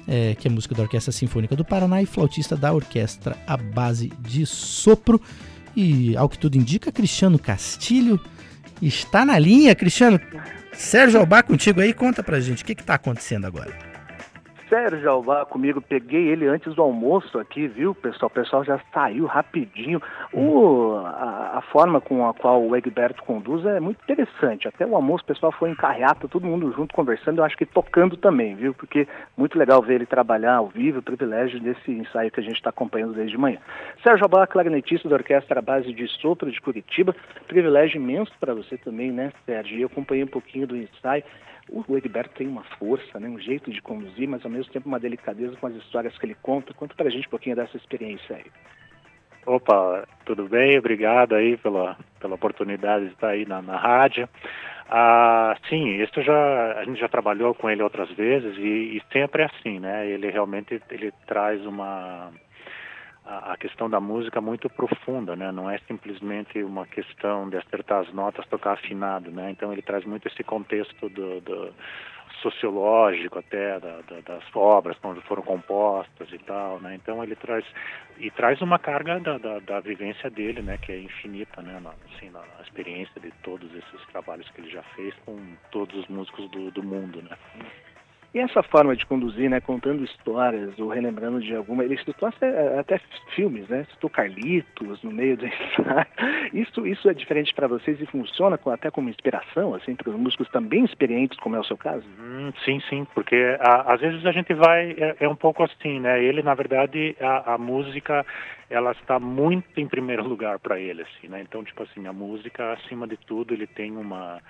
[0.08, 4.12] é, que é música da Orquestra Sinfônica do Paraná e flautista da orquestra à base
[4.20, 5.22] de sopro.
[5.76, 8.20] E ao que tudo indica, Cristiano Castilho
[8.82, 9.74] está na linha.
[9.74, 10.20] Cristiano,
[10.74, 13.91] Sérgio Albá contigo aí, conta pra gente o que está acontecendo agora.
[14.72, 18.28] Sérgio Alvá comigo, peguei ele antes do almoço aqui, viu, pessoal?
[18.28, 20.02] O pessoal já saiu rapidinho.
[20.32, 24.70] O, a, a, forma com a qual o Egberto conduz é muito interessante.
[24.70, 27.66] Até o almoço o pessoal foi em carreata, todo mundo junto conversando, eu acho que
[27.66, 28.74] tocando também, viu?
[28.74, 32.56] Porque muito legal ver ele trabalhar ao vivo, o privilégio desse ensaio que a gente
[32.56, 33.58] está acompanhando desde manhã.
[34.02, 37.14] Sérgio Alvá, clarinetista da Orquestra Base de Sopro de Curitiba,
[37.46, 39.78] privilégio imenso para você também, né, Sérgio?
[39.82, 41.26] Eu acompanhei um pouquinho do ensaio.
[41.74, 45.00] O Egberto tem uma força, né, um jeito de conduzir, mas ao mesmo tempo uma
[45.00, 46.74] delicadeza com as histórias que ele conta.
[46.74, 48.46] Conta pra gente um pouquinho dessa experiência aí.
[49.46, 50.78] Opa, tudo bem?
[50.78, 54.28] Obrigado aí pela, pela oportunidade de estar aí na, na rádio.
[54.90, 59.44] Ah, sim, isso já a gente já trabalhou com ele outras vezes e, e sempre
[59.44, 60.06] é assim, né?
[60.06, 62.30] Ele realmente ele traz uma
[63.26, 65.52] a, questão da música muito profunda, né?
[65.52, 69.52] Não é simplesmente uma questão de acertar as notas, tocar afinado, né?
[69.52, 71.74] Então ele traz muito esse contexto do, do
[72.42, 76.96] sociológico até da, da, das obras quando foram compostas e tal, né?
[76.96, 77.66] Então ele traz
[78.18, 80.78] e traz uma carga da, da, da vivência dele, né?
[80.78, 81.80] Que é infinita, né?
[81.80, 85.38] Na, assim, na experiência de todos esses trabalhos que ele já fez com
[85.72, 87.38] todos os músicos do, do mundo, né?
[88.34, 92.80] E essa forma de conduzir, né, contando histórias ou relembrando de alguma, ele citou até,
[92.80, 92.98] até
[93.36, 93.86] filmes, né?
[93.92, 96.08] Citou Carlitos no meio do ensaio.
[96.54, 100.16] Isso, isso é diferente para vocês e funciona com, até como inspiração, assim, para os
[100.16, 102.06] músicos também experientes, como é o seu caso?
[102.20, 106.00] Hum, sim, sim, porque a, às vezes a gente vai, é, é, um pouco assim,
[106.00, 106.22] né?
[106.22, 108.26] Ele, na verdade, a, a música,
[108.70, 111.42] ela está muito em primeiro lugar para ele, assim, né?
[111.42, 114.42] Então, tipo assim, a música, acima de tudo, ele tem uma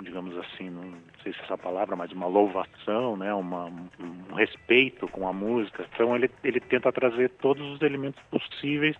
[0.00, 5.08] digamos assim, não sei se é essa palavra, mas uma louvação, né, uma, um respeito
[5.08, 5.86] com a música.
[5.94, 8.96] Então ele, ele tenta trazer todos os elementos possíveis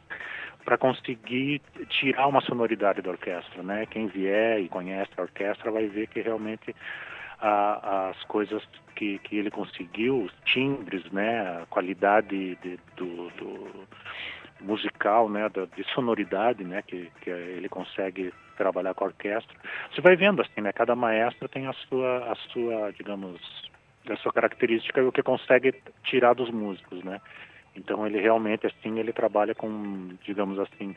[0.64, 3.84] para conseguir tirar uma sonoridade da orquestra, né?
[3.86, 6.74] Quem vier e conhece a orquestra vai ver que realmente
[7.38, 8.62] a, as coisas
[8.96, 13.86] que, que ele conseguiu, os timbres, né, a qualidade de, do, do
[14.60, 19.56] musical, né, de sonoridade, né, que, que ele consegue trabalhar com a orquestra.
[19.92, 23.40] Você vai vendo assim, né, cada maestro tem a sua, a sua, digamos,
[24.08, 25.74] a sua característica e o que consegue
[26.04, 27.20] tirar dos músicos, né.
[27.76, 30.94] Então ele realmente assim ele trabalha com, digamos assim,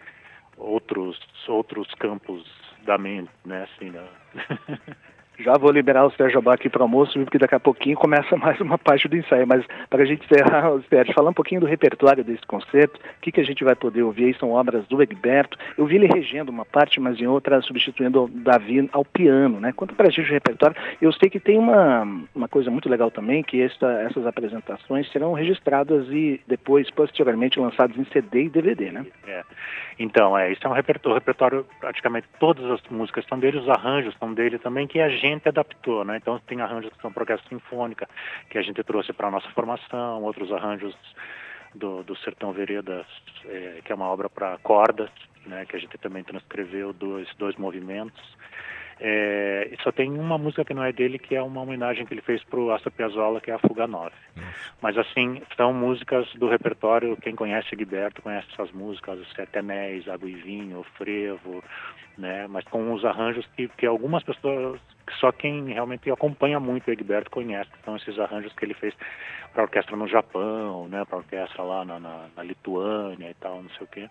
[0.57, 2.45] outros outros campos
[2.83, 3.63] da mente, né?
[3.63, 4.07] Assim, né?
[5.39, 8.35] Já vou liberar o Sérgio Abá aqui para o almoço, porque daqui a pouquinho começa
[8.37, 9.45] mais uma parte do ensaio.
[9.45, 13.31] Mas para a gente encerrar, Sérgio, falar um pouquinho do repertório desse concerto, o que,
[13.31, 15.57] que a gente vai poder ouvir são obras do Egberto.
[15.77, 19.71] Eu vi ele regendo uma parte, mas em outra substituindo o Davi ao piano, né?
[19.73, 20.75] Conta para a gente o repertório.
[20.99, 25.33] Eu sei que tem uma, uma coisa muito legal também, que esta, essas apresentações serão
[25.33, 29.05] registradas e depois, posteriormente, lançadas em CD e DVD, né?
[29.27, 29.43] É.
[29.99, 34.15] Então, é, isso é um repertório, repertório, praticamente todas as músicas são dele, os arranjos
[34.19, 36.17] são dele também, que a gente adaptou, né?
[36.17, 38.07] Então tem arranjos que são orquestra sinfônica,
[38.49, 40.95] que a gente trouxe para a nossa formação, outros arranjos
[41.75, 43.05] do, do Sertão Veredas,
[43.45, 45.09] é, que é uma obra para cordas,
[45.45, 45.65] né?
[45.65, 48.21] Que a gente também transcreveu dois, dois movimentos.
[48.99, 52.21] É, só tem uma música que não é dele, que é uma homenagem que ele
[52.21, 54.11] fez para o Astor Piazzolla, que é a Fuga 9.
[54.81, 60.07] Mas assim, são músicas do repertório, quem conhece Gilberto conhece essas músicas, os Sete Anéis,
[60.07, 61.63] Água e Vinho, Frevo,
[62.17, 62.47] né?
[62.47, 64.79] Mas com os arranjos que, que algumas pessoas,
[65.19, 68.95] só quem realmente acompanha muito o Egberto conhece, são esses arranjos que ele fez
[69.53, 71.05] para orquestra no Japão, né?
[71.05, 74.09] Para orquestra lá na, na, na Lituânia e tal, não sei o quê.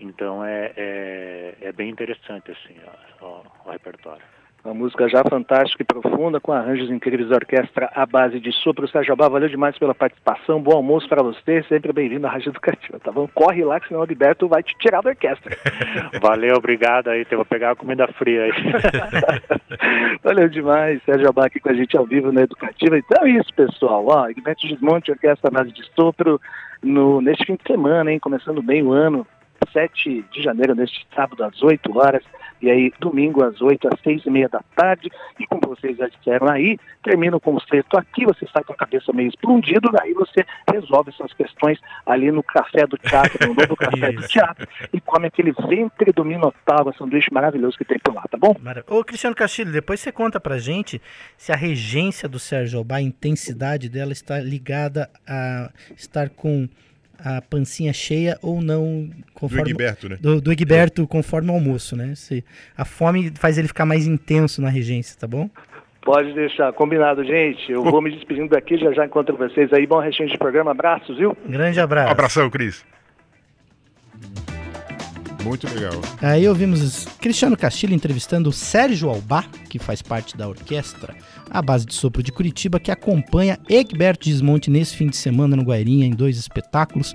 [0.00, 2.76] Então é, é, é bem interessante assim
[3.20, 4.22] o, o repertório.
[4.64, 8.88] Uma música já fantástica e profunda, com arranjos incríveis da orquestra à base de sopro.
[8.88, 10.60] Sérgio Abá, valeu demais pela participação.
[10.60, 13.28] Bom almoço para você, sempre bem-vindo à Rádio Educativa, tá bom?
[13.32, 15.56] Corre lá, que senão o Alberto vai te tirar da orquestra.
[16.20, 17.24] Valeu, obrigado aí.
[17.30, 18.52] Vou pegar a comida fria aí.
[20.22, 22.98] valeu demais, Sérgio Abá aqui com a gente ao vivo na Educativa.
[22.98, 24.04] Então é isso, pessoal.
[24.06, 26.40] Ó, Egberto Desmonte, orquestra à base de sopro,
[26.82, 28.18] no, neste fim de semana, hein?
[28.18, 29.26] Começando bem o ano.
[29.72, 32.22] 7 de janeiro, neste sábado, às 8 horas,
[32.60, 36.08] e aí domingo às 8 às 6 e meia da tarde, e como vocês já
[36.08, 40.44] disseram aí, termina o concerto aqui, você sai com a cabeça meio explodido, daí você
[40.72, 45.26] resolve essas questões ali no café do teatro, no novo café do teatro, e come
[45.28, 48.56] aquele ventre do Minotauro, sanduíche maravilhoso que tem por lá, tá bom?
[48.60, 51.00] Mara- Ô, Cristiano Castilho, depois você conta pra gente
[51.36, 56.68] se a regência do Sérgio Albá, a intensidade dela está ligada a estar com
[57.18, 60.18] a pancinha cheia ou não, Do conforme Egberto, né?
[60.20, 62.14] do, do Egberto conforme o almoço, né?
[62.14, 62.44] Se
[62.76, 65.50] a fome faz ele ficar mais intenso na regência, tá bom?
[66.02, 67.70] Pode deixar, combinado, gente.
[67.70, 69.86] Eu vou me despedindo daqui, já já encontro vocês aí.
[69.86, 71.36] Bom restinho de programa, abraços, viu?
[71.46, 72.08] Grande abraço.
[72.08, 72.84] Um abração, Cris.
[75.44, 75.92] Muito legal.
[76.20, 81.14] Aí ouvimos Cristiano Castilho entrevistando o Sérgio Albá, que faz parte da orquestra
[81.50, 85.62] A Base de Sopro de Curitiba, que acompanha Egberto Desmonte nesse fim de semana no
[85.62, 87.14] Guairinha, em dois espetáculos.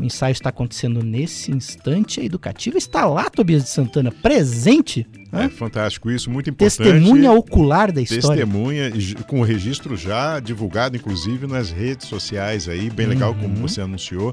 [0.00, 2.20] O ensaio está acontecendo nesse instante.
[2.20, 5.48] A Educativa está lá, Tobias de Santana, presente, É né?
[5.48, 6.76] fantástico isso, muito importante.
[6.88, 8.44] testemunha ocular da história.
[8.46, 8.92] Testemunha,
[9.26, 13.62] com o registro já divulgado, inclusive, nas redes sociais aí, bem legal como Uhum.
[13.62, 14.32] você anunciou.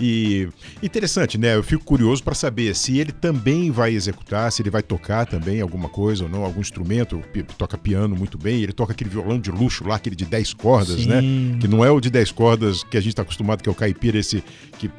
[0.00, 0.48] E
[0.82, 1.54] interessante, né?
[1.54, 5.60] Eu fico curioso para saber se ele também vai executar, se ele vai tocar também
[5.60, 7.22] alguma coisa ou não, algum instrumento.
[7.58, 11.06] Toca piano muito bem, ele toca aquele violão de luxo lá, aquele de 10 cordas,
[11.06, 11.20] né?
[11.20, 11.58] Sim.
[11.60, 13.74] Que não é o de 10 cordas que a gente está acostumado, que é o
[13.74, 14.42] caipira, esse
[14.78, 14.90] que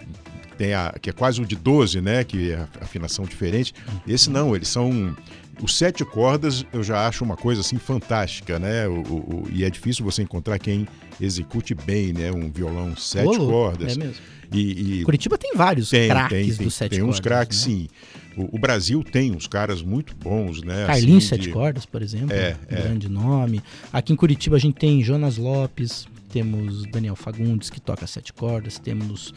[0.57, 2.23] tem a, que é quase o de 12, né?
[2.23, 3.73] Que é a afinação diferente.
[4.07, 5.15] Esse não, eles são.
[5.61, 8.87] Os sete cordas eu já acho uma coisa assim fantástica, né?
[8.87, 10.87] O, o- o- e é difícil você encontrar quem
[11.19, 12.31] execute bem, né?
[12.31, 13.95] Um violão sete cordas.
[13.95, 14.15] É mesmo.
[14.53, 17.67] E, e Curitiba tem vários tem, craques tem, tem, do sete tem uns cordas, craques,
[17.67, 17.73] né?
[17.73, 17.87] sim.
[18.35, 20.85] O, o Brasil tem uns caras muito bons, né?
[20.87, 22.81] Carlinhos assim, Sete de- Cordas, por exemplo, É, um é.
[22.81, 23.61] grande nome.
[23.93, 28.79] Aqui em Curitiba a gente tem Jonas Lopes, temos Daniel Fagundes, que toca sete cordas,
[28.79, 29.33] temos...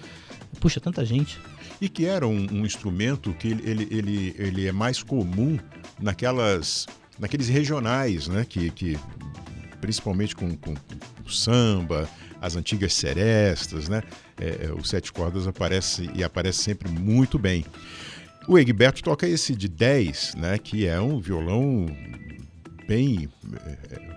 [0.60, 1.38] Puxa, tanta gente.
[1.80, 5.58] E que era um, um instrumento que ele, ele, ele, ele é mais comum
[6.00, 6.86] naquelas,
[7.18, 8.44] naqueles regionais, né?
[8.44, 8.98] Que, que
[9.80, 10.74] principalmente com, com
[11.24, 12.08] o samba,
[12.40, 14.02] as antigas serestas, né?
[14.38, 17.64] É, é, o sete cordas aparece e aparece sempre muito bem.
[18.46, 20.58] O Egberto toca esse de 10, né?
[20.58, 21.86] Que é um violão
[22.86, 23.28] bem
[23.66, 24.13] é,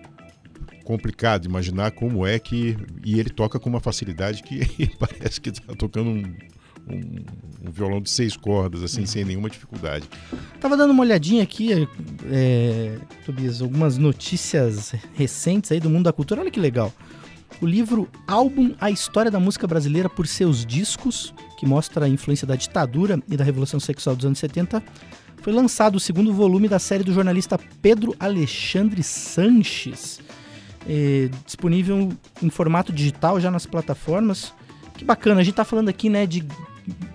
[0.88, 4.62] complicado imaginar como é que e ele toca com uma facilidade que
[4.98, 6.24] parece que está tocando um,
[6.90, 7.26] um-
[7.68, 10.06] um violão de seis cordas assim sem nenhuma dificuldade.
[10.62, 11.88] Tava dando uma olhadinha aqui,
[12.32, 16.40] é, Tobias, algumas notícias recentes aí do mundo da cultura.
[16.42, 16.94] Olha que legal.
[17.62, 22.48] O livro Álbum A História da Música Brasileira por Seus Discos, que mostra a influência
[22.48, 24.82] da ditadura e da Revolução Sexual dos anos 70,
[25.42, 30.20] foi lançado o segundo volume da série do jornalista Pedro Alexandre Sanches.
[30.88, 34.54] É, disponível em formato digital já nas plataformas.
[34.98, 36.46] Que bacana, a gente tá falando aqui, né, de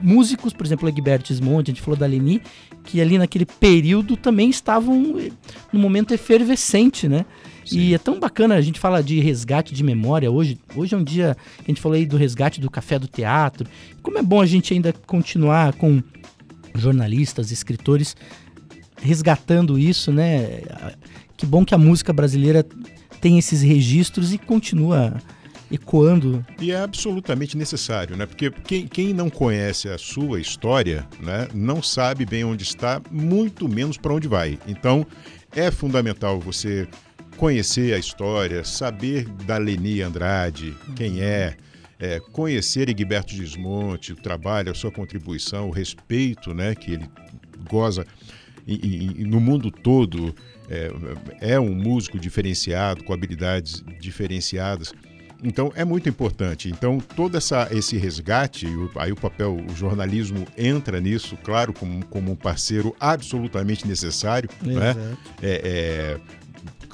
[0.01, 2.43] músicos, por exemplo, Egberto Smonte, a gente falou da Leni,
[2.85, 5.31] que ali naquele período também estavam eh,
[5.73, 7.25] num momento efervescente, né?
[7.71, 10.59] E é tão bacana, a gente fala de resgate de memória hoje.
[10.75, 13.69] Hoje é um dia que a gente falou aí do resgate do café do teatro.
[14.03, 16.03] Como é bom a gente ainda continuar com
[16.75, 18.17] jornalistas, escritores
[19.01, 20.63] resgatando isso, né?
[21.37, 22.67] Que bom que a música brasileira
[23.23, 25.15] tem esses registros e continua
[25.71, 26.45] ecoando.
[26.61, 28.27] E é absolutamente necessário, né?
[28.27, 33.67] Porque quem, quem não conhece a sua história, né, não sabe bem onde está, muito
[33.69, 34.59] menos para onde vai.
[34.67, 35.07] Então,
[35.55, 36.87] é fundamental você
[37.39, 41.57] conhecer a história, saber da Leni Andrade, quem é,
[41.99, 47.09] é, conhecer Egberto Gismonte, o trabalho, a sua contribuição, o respeito né, que ele
[47.71, 48.05] goza
[48.67, 50.35] e, e- e no mundo todo.
[50.73, 54.93] É, é um músico diferenciado, com habilidades diferenciadas.
[55.45, 56.71] Então é muito importante.
[56.71, 58.67] Então todo essa, esse resgate,
[58.97, 64.49] aí o papel, o jornalismo entra nisso, claro, como, como um parceiro absolutamente necessário.
[64.63, 64.91] Né?
[64.91, 65.19] Exato.
[65.43, 66.21] É, é,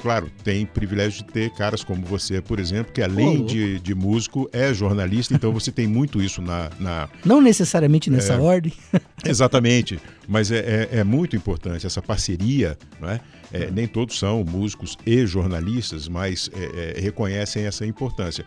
[0.01, 4.49] claro, tem privilégio de ter caras como você, por exemplo, que além de, de músico
[4.53, 8.39] é jornalista, então você tem muito isso na, na, Não necessariamente nessa É.
[8.39, 8.73] ordem.
[9.25, 13.21] Exatamente, mas é, é- é muito importante essa parceria, não é?
[13.53, 18.45] É, nem todos são músicos e jornalistas, mas é, reconhecem essa importância.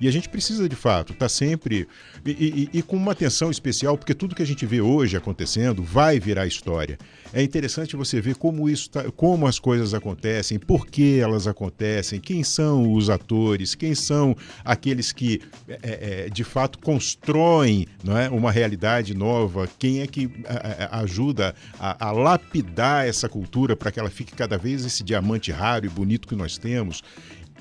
[0.00, 1.86] E a gente precisa, de fato, estar sempre
[2.24, 2.30] e,
[2.72, 6.18] e- e com uma atenção especial, porque tudo que a gente vê hoje acontecendo vai
[6.18, 6.98] virar história.
[7.32, 12.20] É interessante você ver como isso tá- como as coisas acontecem, por que elas acontecem,
[12.20, 18.28] quem são os atores, quem são aqueles que é, é, de fato constroem não é,
[18.28, 20.30] uma realidade nova, quem é que
[20.90, 25.86] ajuda a, a lapidar essa cultura para que ela fique cada vez esse diamante raro
[25.86, 27.02] e bonito que nós temos.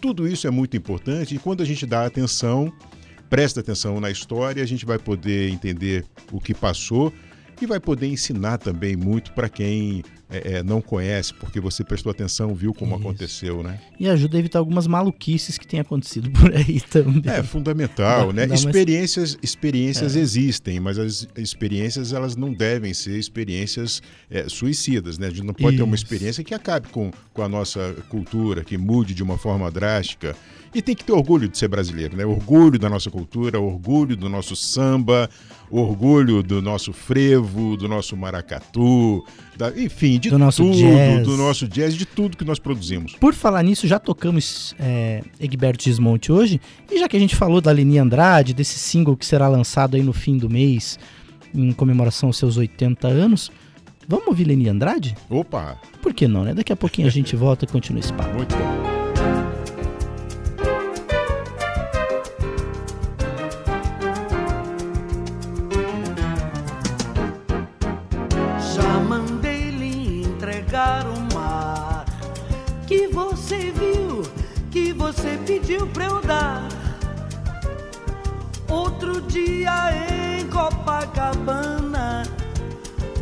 [0.04, 2.74] Tudo isso é muito importante e quando a gente dá atenção,
[3.30, 7.14] presta atenção na história, a gente vai poder entender o que passou
[7.62, 10.04] e vai poder ensinar também muito para quem
[10.34, 13.02] é, é, não conhece, porque você prestou atenção, viu como Isso.
[13.04, 13.80] aconteceu, né?
[14.00, 17.32] E ajuda a evitar algumas maluquices que têm acontecido por aí também.
[17.32, 18.48] É fundamental, Dá- né?
[18.48, 20.20] dá Experiências, experiências É.
[20.20, 25.28] existem, mas as experiências elas não devem ser experiências é, suicidas, né?
[25.28, 26.04] A gente não pode ter uma Isso.
[26.04, 30.36] experiência que acabe com, com a nossa cultura, que mude de uma forma drástica.
[30.76, 32.26] E tem que ter orgulho de ser brasileiro, né?
[32.26, 35.30] Orgulho da nossa cultura, orgulho do nosso samba,
[35.70, 39.24] orgulho do nosso frevo, do nosso maracatu,
[39.58, 41.24] da- enfim, de Do nosso tudo, jazz.
[41.28, 43.14] do nosso jazz, de tudo que nós produzimos.
[43.16, 46.60] Por falar nisso, já tocamos é, Egberto Gismonte hoje.
[46.92, 50.02] E já que a gente falou da Leni Andrade, desse single que será lançado aí
[50.02, 50.98] no fim do mês,
[51.54, 53.52] em comemoração aos seus 80 anos,
[54.08, 55.16] vamos ouvir Leni Andrade?
[55.30, 56.54] Opa, Por que não, né?
[56.54, 58.36] Daqui a pouquinho a gente volta e continua esse papo.
[58.36, 59.03] muito bom.
[75.74, 76.68] Pediu pra eu dar.
[78.70, 82.24] Outro dia em Copacabana,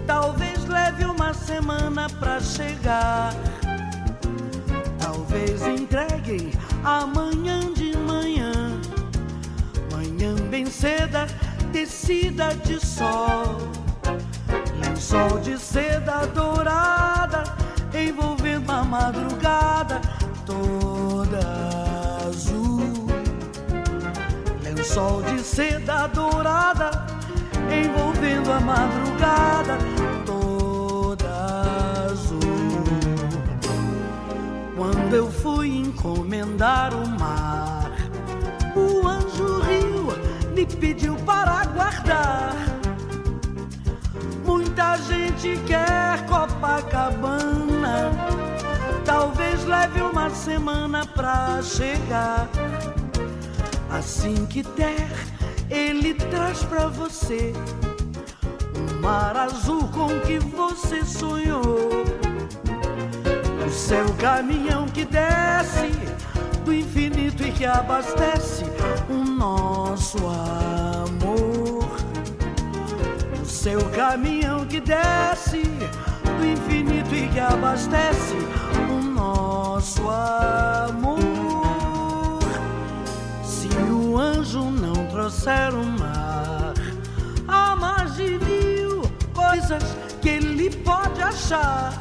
[0.05, 3.33] talvez leve uma semana pra chegar.
[4.99, 6.51] Talvez entreguem
[6.83, 8.79] amanhã de manhã,
[9.91, 11.27] manhã bem ceda,
[11.71, 13.57] descida de sol.
[14.83, 17.43] Lençol de seda dourada
[17.93, 20.01] envolvendo a madrugada
[20.45, 20.90] toda
[24.91, 26.91] Lençol de seda dourada
[27.71, 29.77] envolvendo a madrugada
[30.25, 31.29] toda
[32.11, 32.83] azul.
[34.75, 37.89] Quando eu fui encomendar o mar,
[38.75, 40.07] o anjo riu,
[40.53, 42.53] me pediu para guardar.
[44.45, 48.11] Muita gente quer Copacabana.
[49.05, 52.49] Talvez leve uma semana pra chegar.
[53.91, 55.11] Assim que der,
[55.69, 57.53] ele traz pra você
[58.73, 62.05] o mar azul com que você sonhou.
[63.67, 65.91] O seu caminhão que desce
[66.63, 68.63] do infinito e que abastece
[69.09, 71.89] o nosso amor.
[73.41, 78.35] O seu caminhão que desce do infinito e que abastece
[78.89, 81.10] o nosso amor.
[85.31, 86.73] Não trouxer o mar,
[87.47, 89.01] há mais de mil
[89.33, 89.83] coisas
[90.21, 91.93] que ele pode achar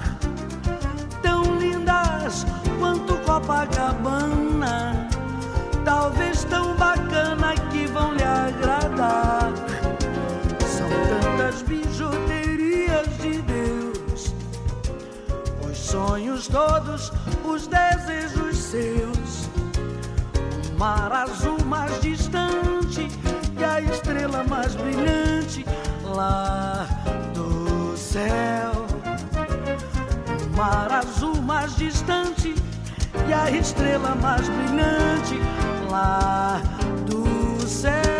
[1.23, 2.45] tão lindas
[2.79, 5.09] quanto Copacabana.
[5.85, 9.53] Talvez tão bacana que vão lhe agradar.
[10.67, 14.35] São tantas bijuterias de Deus,
[15.69, 17.13] os sonhos todos,
[17.45, 19.30] os desejos seus.
[20.81, 23.07] Mar azul mais distante
[23.59, 25.63] e a estrela mais brilhante
[26.03, 26.87] lá
[27.35, 28.87] do céu.
[30.57, 32.55] Mar azul mais distante
[33.29, 35.39] e a estrela mais brilhante
[35.91, 36.63] lá
[37.07, 38.20] do céu.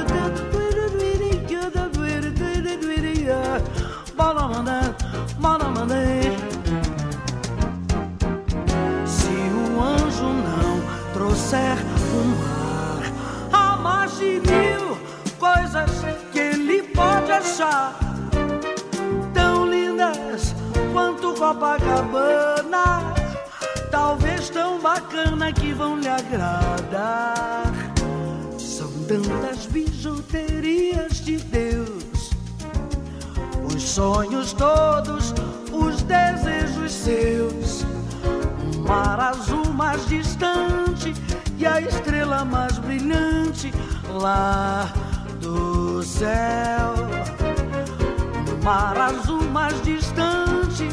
[21.41, 23.15] Copacabana,
[23.89, 27.73] talvez tão bacana que vão lhe agradar.
[28.59, 32.29] São tantas bijuterias de Deus,
[33.73, 35.33] os sonhos todos,
[35.71, 37.85] os desejos seus.
[38.75, 41.11] O mar azul mais distante
[41.57, 43.73] e a estrela mais brilhante
[44.11, 44.93] lá
[45.41, 46.93] do céu.
[48.47, 50.87] O mar azul mais distante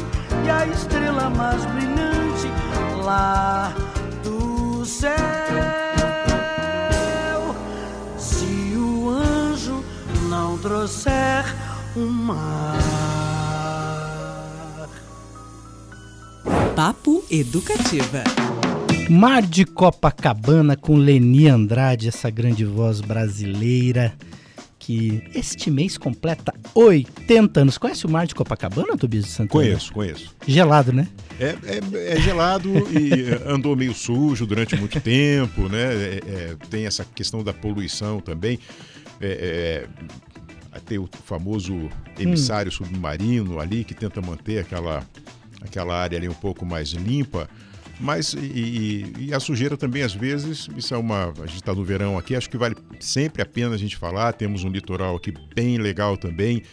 [0.49, 2.47] e a estrela mais brilhante
[3.03, 3.71] lá
[4.23, 5.13] do céu.
[8.17, 9.85] Se o anjo
[10.27, 11.45] não trouxer
[11.95, 12.79] o mar.
[16.75, 18.23] Papo Educativa.
[19.07, 24.13] Mar de Copacabana com Leni Andrade, essa grande voz brasileira
[24.79, 27.77] que este mês completa 80 anos.
[27.77, 29.49] Conhece o Mar de Copacabana, Tobias de Santana?
[29.49, 30.35] Conheço, conheço.
[30.47, 31.07] Gelado, né?
[31.39, 35.93] É, é- é gelado e andou meio sujo durante muito tempo, né?
[35.93, 38.57] É- é, tem essa questão da poluição também.
[39.21, 39.85] É,
[40.73, 45.03] é, tem o famoso emissário submarino ali que tenta manter aquela,
[45.61, 47.49] aquela área ali um pouco mais limpa.
[47.99, 51.33] Mas e, e- a sujeira também, às vezes, isso é uma.
[51.41, 54.31] A gente está no verão aqui, acho que vale sempre a pena a gente falar.
[54.33, 56.63] Temos um litoral aqui bem legal também.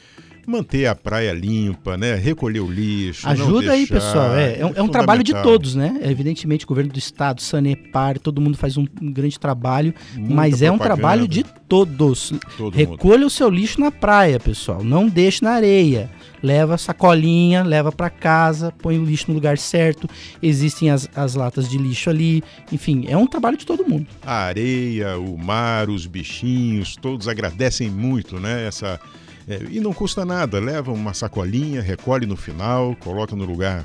[0.48, 2.14] Manter a praia limpa, né?
[2.14, 3.28] Recolher o lixo.
[3.28, 4.36] Ajuda aí, deixar, pessoal.
[4.36, 5.98] É, é um, é um trabalho de todos, né?
[6.00, 10.34] É, Evidentemente, o governo do estado, Sanepar, todo mundo faz um, um grande trabalho, Muita
[10.34, 11.00] mas é um propaganda.
[11.00, 12.32] trabalho de todos.
[12.56, 12.76] Todo mundo.
[12.76, 14.84] Recolha o seu lixo na praia, pessoal.
[14.84, 16.08] Não deixe na areia.
[16.42, 20.08] Leva sacolinha, leva para casa, põe o lixo no lugar certo.
[20.42, 22.42] Existem as, as latas de lixo ali.
[22.70, 24.06] Enfim, é um trabalho de todo mundo.
[24.22, 28.66] A areia, o mar, os bichinhos, todos agradecem muito, né?
[28.66, 29.00] Essa,
[29.48, 33.84] é, e não custa nada, leva uma sacolinha, recolhe no final, coloca no lugar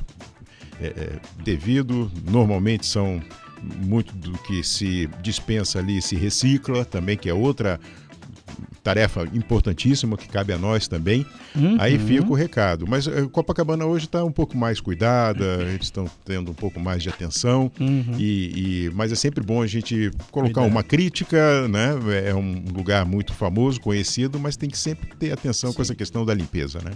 [0.81, 2.11] é, é, devido.
[2.29, 3.21] Normalmente são
[3.61, 7.79] muito do que se dispensa ali se recicla também, que é outra
[8.83, 11.25] tarefa importantíssima que cabe a nós também.
[11.79, 12.07] Aí Uhum.
[12.07, 12.85] fica o recado.
[12.87, 17.03] Mas eh, Copacabana hoje está um pouco mais cuidada, eles estão tendo um pouco mais
[17.03, 17.71] de atenção.
[17.79, 18.15] Uhum.
[18.17, 21.91] E, e- mas é sempre bom a gente colocar uma crítica, né?
[22.25, 26.25] É um lugar muito famoso, conhecido, mas tem que sempre ter atenção com essa questão
[26.25, 26.91] da limpeza, né?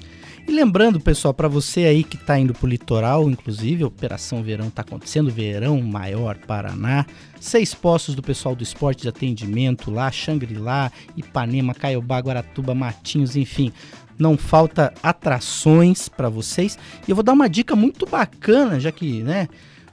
[0.47, 4.69] E lembrando, pessoal, para você aí que tá indo pro litoral, inclusive, a Operação Verão
[4.69, 7.05] tá acontecendo, Verão Maior Paraná.
[7.39, 13.71] Seis postos do pessoal do esporte de atendimento lá, Xangri-Lá, Ipanema, Caiobá, Guaratuba, Matinhos, enfim.
[14.17, 16.77] Não falta atrações para vocês.
[17.07, 19.47] E eu vou dar uma dica muito bacana, já que, né,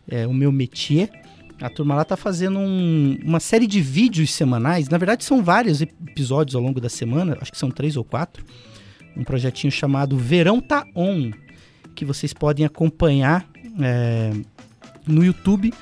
[0.08, 1.10] é o meu métier.
[1.60, 4.88] A turma lá tá fazendo um- uma série de vídeos semanais.
[4.88, 8.44] Na verdade, são vários episódios ao longo da semana, acho que são três ou quatro
[9.16, 11.30] um projetinho chamado Verão Tá On,
[11.94, 13.46] que vocês podem acompanhar
[13.80, 14.32] é,
[15.06, 15.72] no YouTube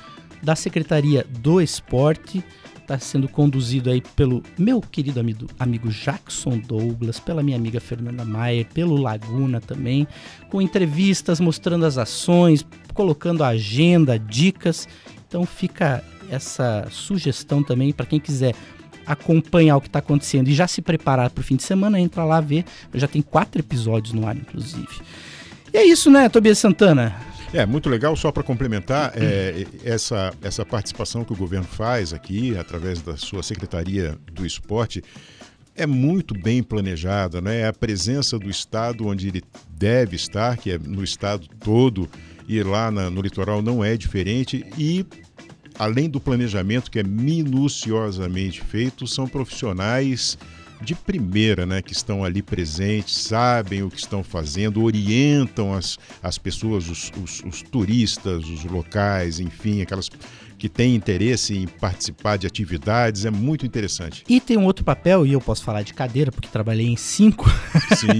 [0.43, 2.43] da Secretaria do Esporte.
[2.81, 8.25] Está sendo conduzido aí pelo meu querido amigo, amigo Jackson Douglas, pela minha amiga Fernanda
[8.25, 10.07] Maier, pelo Laguna também,
[10.49, 14.89] com entrevistas mostrando as ações, colocando a agenda, dicas.
[15.27, 18.55] Então fica essa sugestão também para quem quiser
[19.05, 22.23] acompanhar o que está acontecendo e já se preparar para o fim de semana, entra
[22.23, 22.65] lá ver.
[22.93, 25.01] Já tem quatro episódios no ar, inclusive.
[25.73, 27.15] E é isso, né, Tobias Santana?
[27.53, 32.57] É, muito legal, só para complementar, é, essa, essa participação que o governo faz aqui,
[32.57, 35.03] através da sua Secretaria do Esporte,
[35.75, 37.67] é muito bem planejada, né?
[37.67, 42.09] A presença do Estado onde ele deve estar, que é no Estado todo,
[42.47, 45.05] e lá na- no litoral não é diferente, e
[45.77, 50.37] além do planejamento que é minuciosamente feito, são profissionais
[50.81, 56.37] de primeira, né, que estão ali presentes, sabem o que estão fazendo, orientam as, as
[56.37, 60.09] pessoas, os, os, os turistas, os locais, enfim, aquelas
[60.57, 64.23] que têm interesse em participar de atividades, é muito interessante.
[64.29, 67.45] E tem um outro papel, e eu posso falar de cadeira, porque trabalhei em cinco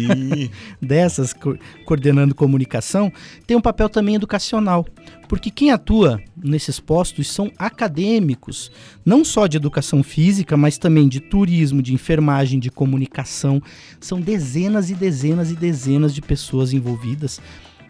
[0.81, 3.11] dessas, co- coordenando comunicação,
[3.45, 4.85] tem um papel também educacional.
[5.31, 8.69] Porque quem atua nesses postos são acadêmicos,
[9.05, 13.63] não só de educação física, mas também de turismo, de enfermagem, de comunicação.
[14.01, 17.39] São dezenas e dezenas e dezenas de pessoas envolvidas.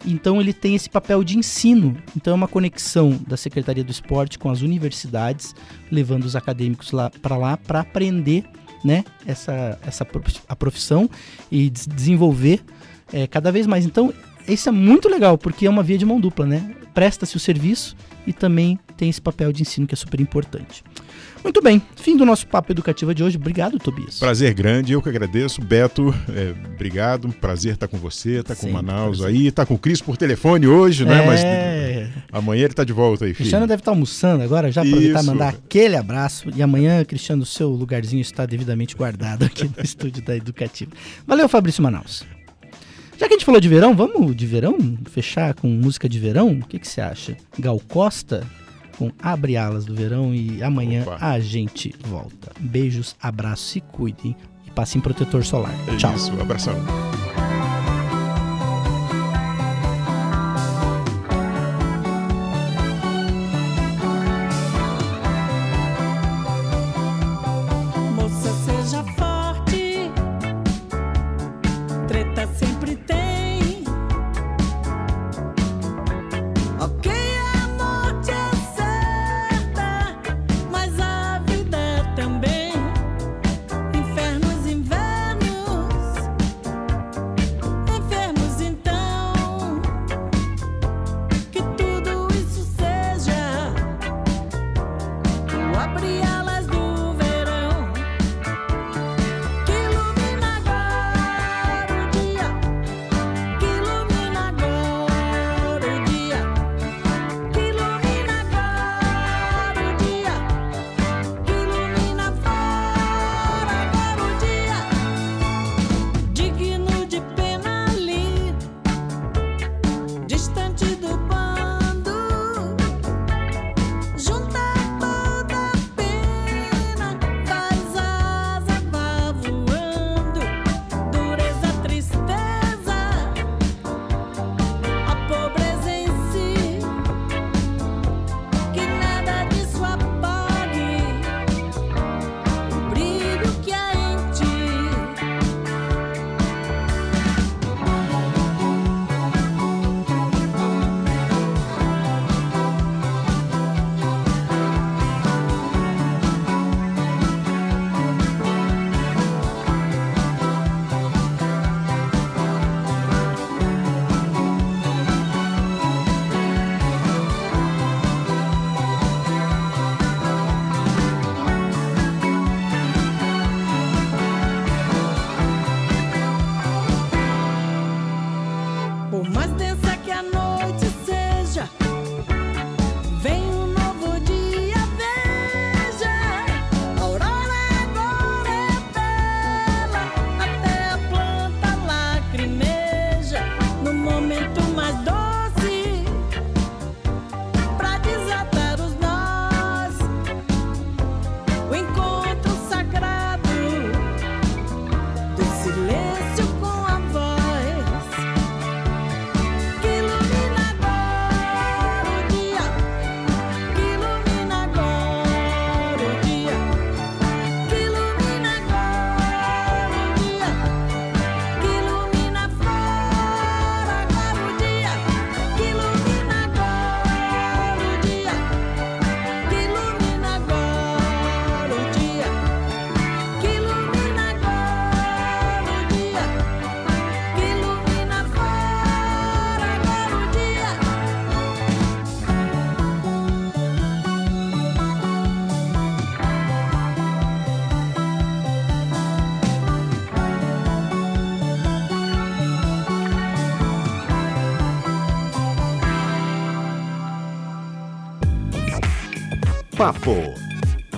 [0.06, 1.96] Então ele tem esse papel de ensino.
[2.16, 5.52] Então é uma conexão da Secretaria do Esporte com as universidades,
[5.90, 8.44] levando os acadêmicos lá para lá para aprender,
[8.84, 10.06] né, essa essa
[10.48, 11.10] a profissão
[11.50, 12.60] e des- desenvolver
[13.12, 13.84] é, cada vez mais.
[13.84, 14.14] Então
[14.46, 16.76] isso é muito legal porque é uma via de mão dupla, né?
[16.94, 20.84] Presta-se o serviço e também tem esse papel de ensino que é super importante.
[21.42, 23.36] Muito bem, fim do nosso papo educativo de hoje.
[23.36, 24.20] Obrigado, Tobias.
[24.20, 25.60] prazer grande, eu que agradeço.
[25.60, 29.36] Beto, é, obrigado, prazer estar com você, estar com o Manaus prazer.
[29.36, 31.26] aí, tá com o Cris por telefone hoje, né?
[31.26, 33.38] Mas É, amanhã ele tá de volta aí, filho.
[33.38, 36.48] Cristiano deve estar almoçando agora, já aproveitar e mandar aquele abraço.
[36.54, 40.92] E amanhã, Cristiano, o seu lugarzinho está devidamente guardado aqui no estúdio da Educativa.
[41.26, 42.24] Valeu, Fabrício Manaus.
[43.18, 44.76] Já que a gente falou de verão, vamos de verão?
[45.10, 46.50] Fechar com música de verão?
[46.50, 47.36] O que, que você acha?
[47.58, 48.44] Gal Costa
[48.98, 51.18] com Abre Alas do Verão e amanhã Opa.
[51.20, 52.52] a gente volta.
[52.60, 54.36] Beijos, abraços, se cuidem
[54.66, 55.74] e passem protetor solar.
[55.88, 56.14] É Tchau.
[56.14, 56.74] Isso, abração.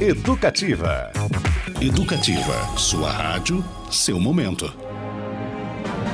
[0.06, 1.10] Educativa.
[1.80, 2.76] Educativa.
[2.76, 4.70] Sua rádio, seu momento.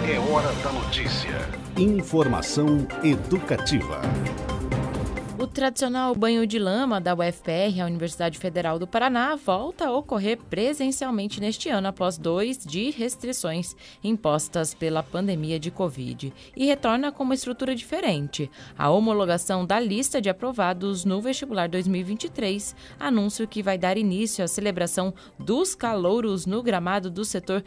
[0.09, 1.49] É hora da notícia.
[1.77, 4.01] Informação educativa.
[5.61, 11.39] Tradicional banho de lama da UFPR, a Universidade Federal do Paraná, volta a ocorrer presencialmente
[11.39, 17.35] neste ano após dois de restrições impostas pela pandemia de Covid e retorna com uma
[17.35, 18.51] estrutura diferente.
[18.79, 24.49] A homologação da lista de aprovados no vestibular 2023, anúncio que vai dar início à
[24.49, 27.63] celebração dos calouros no gramado do setor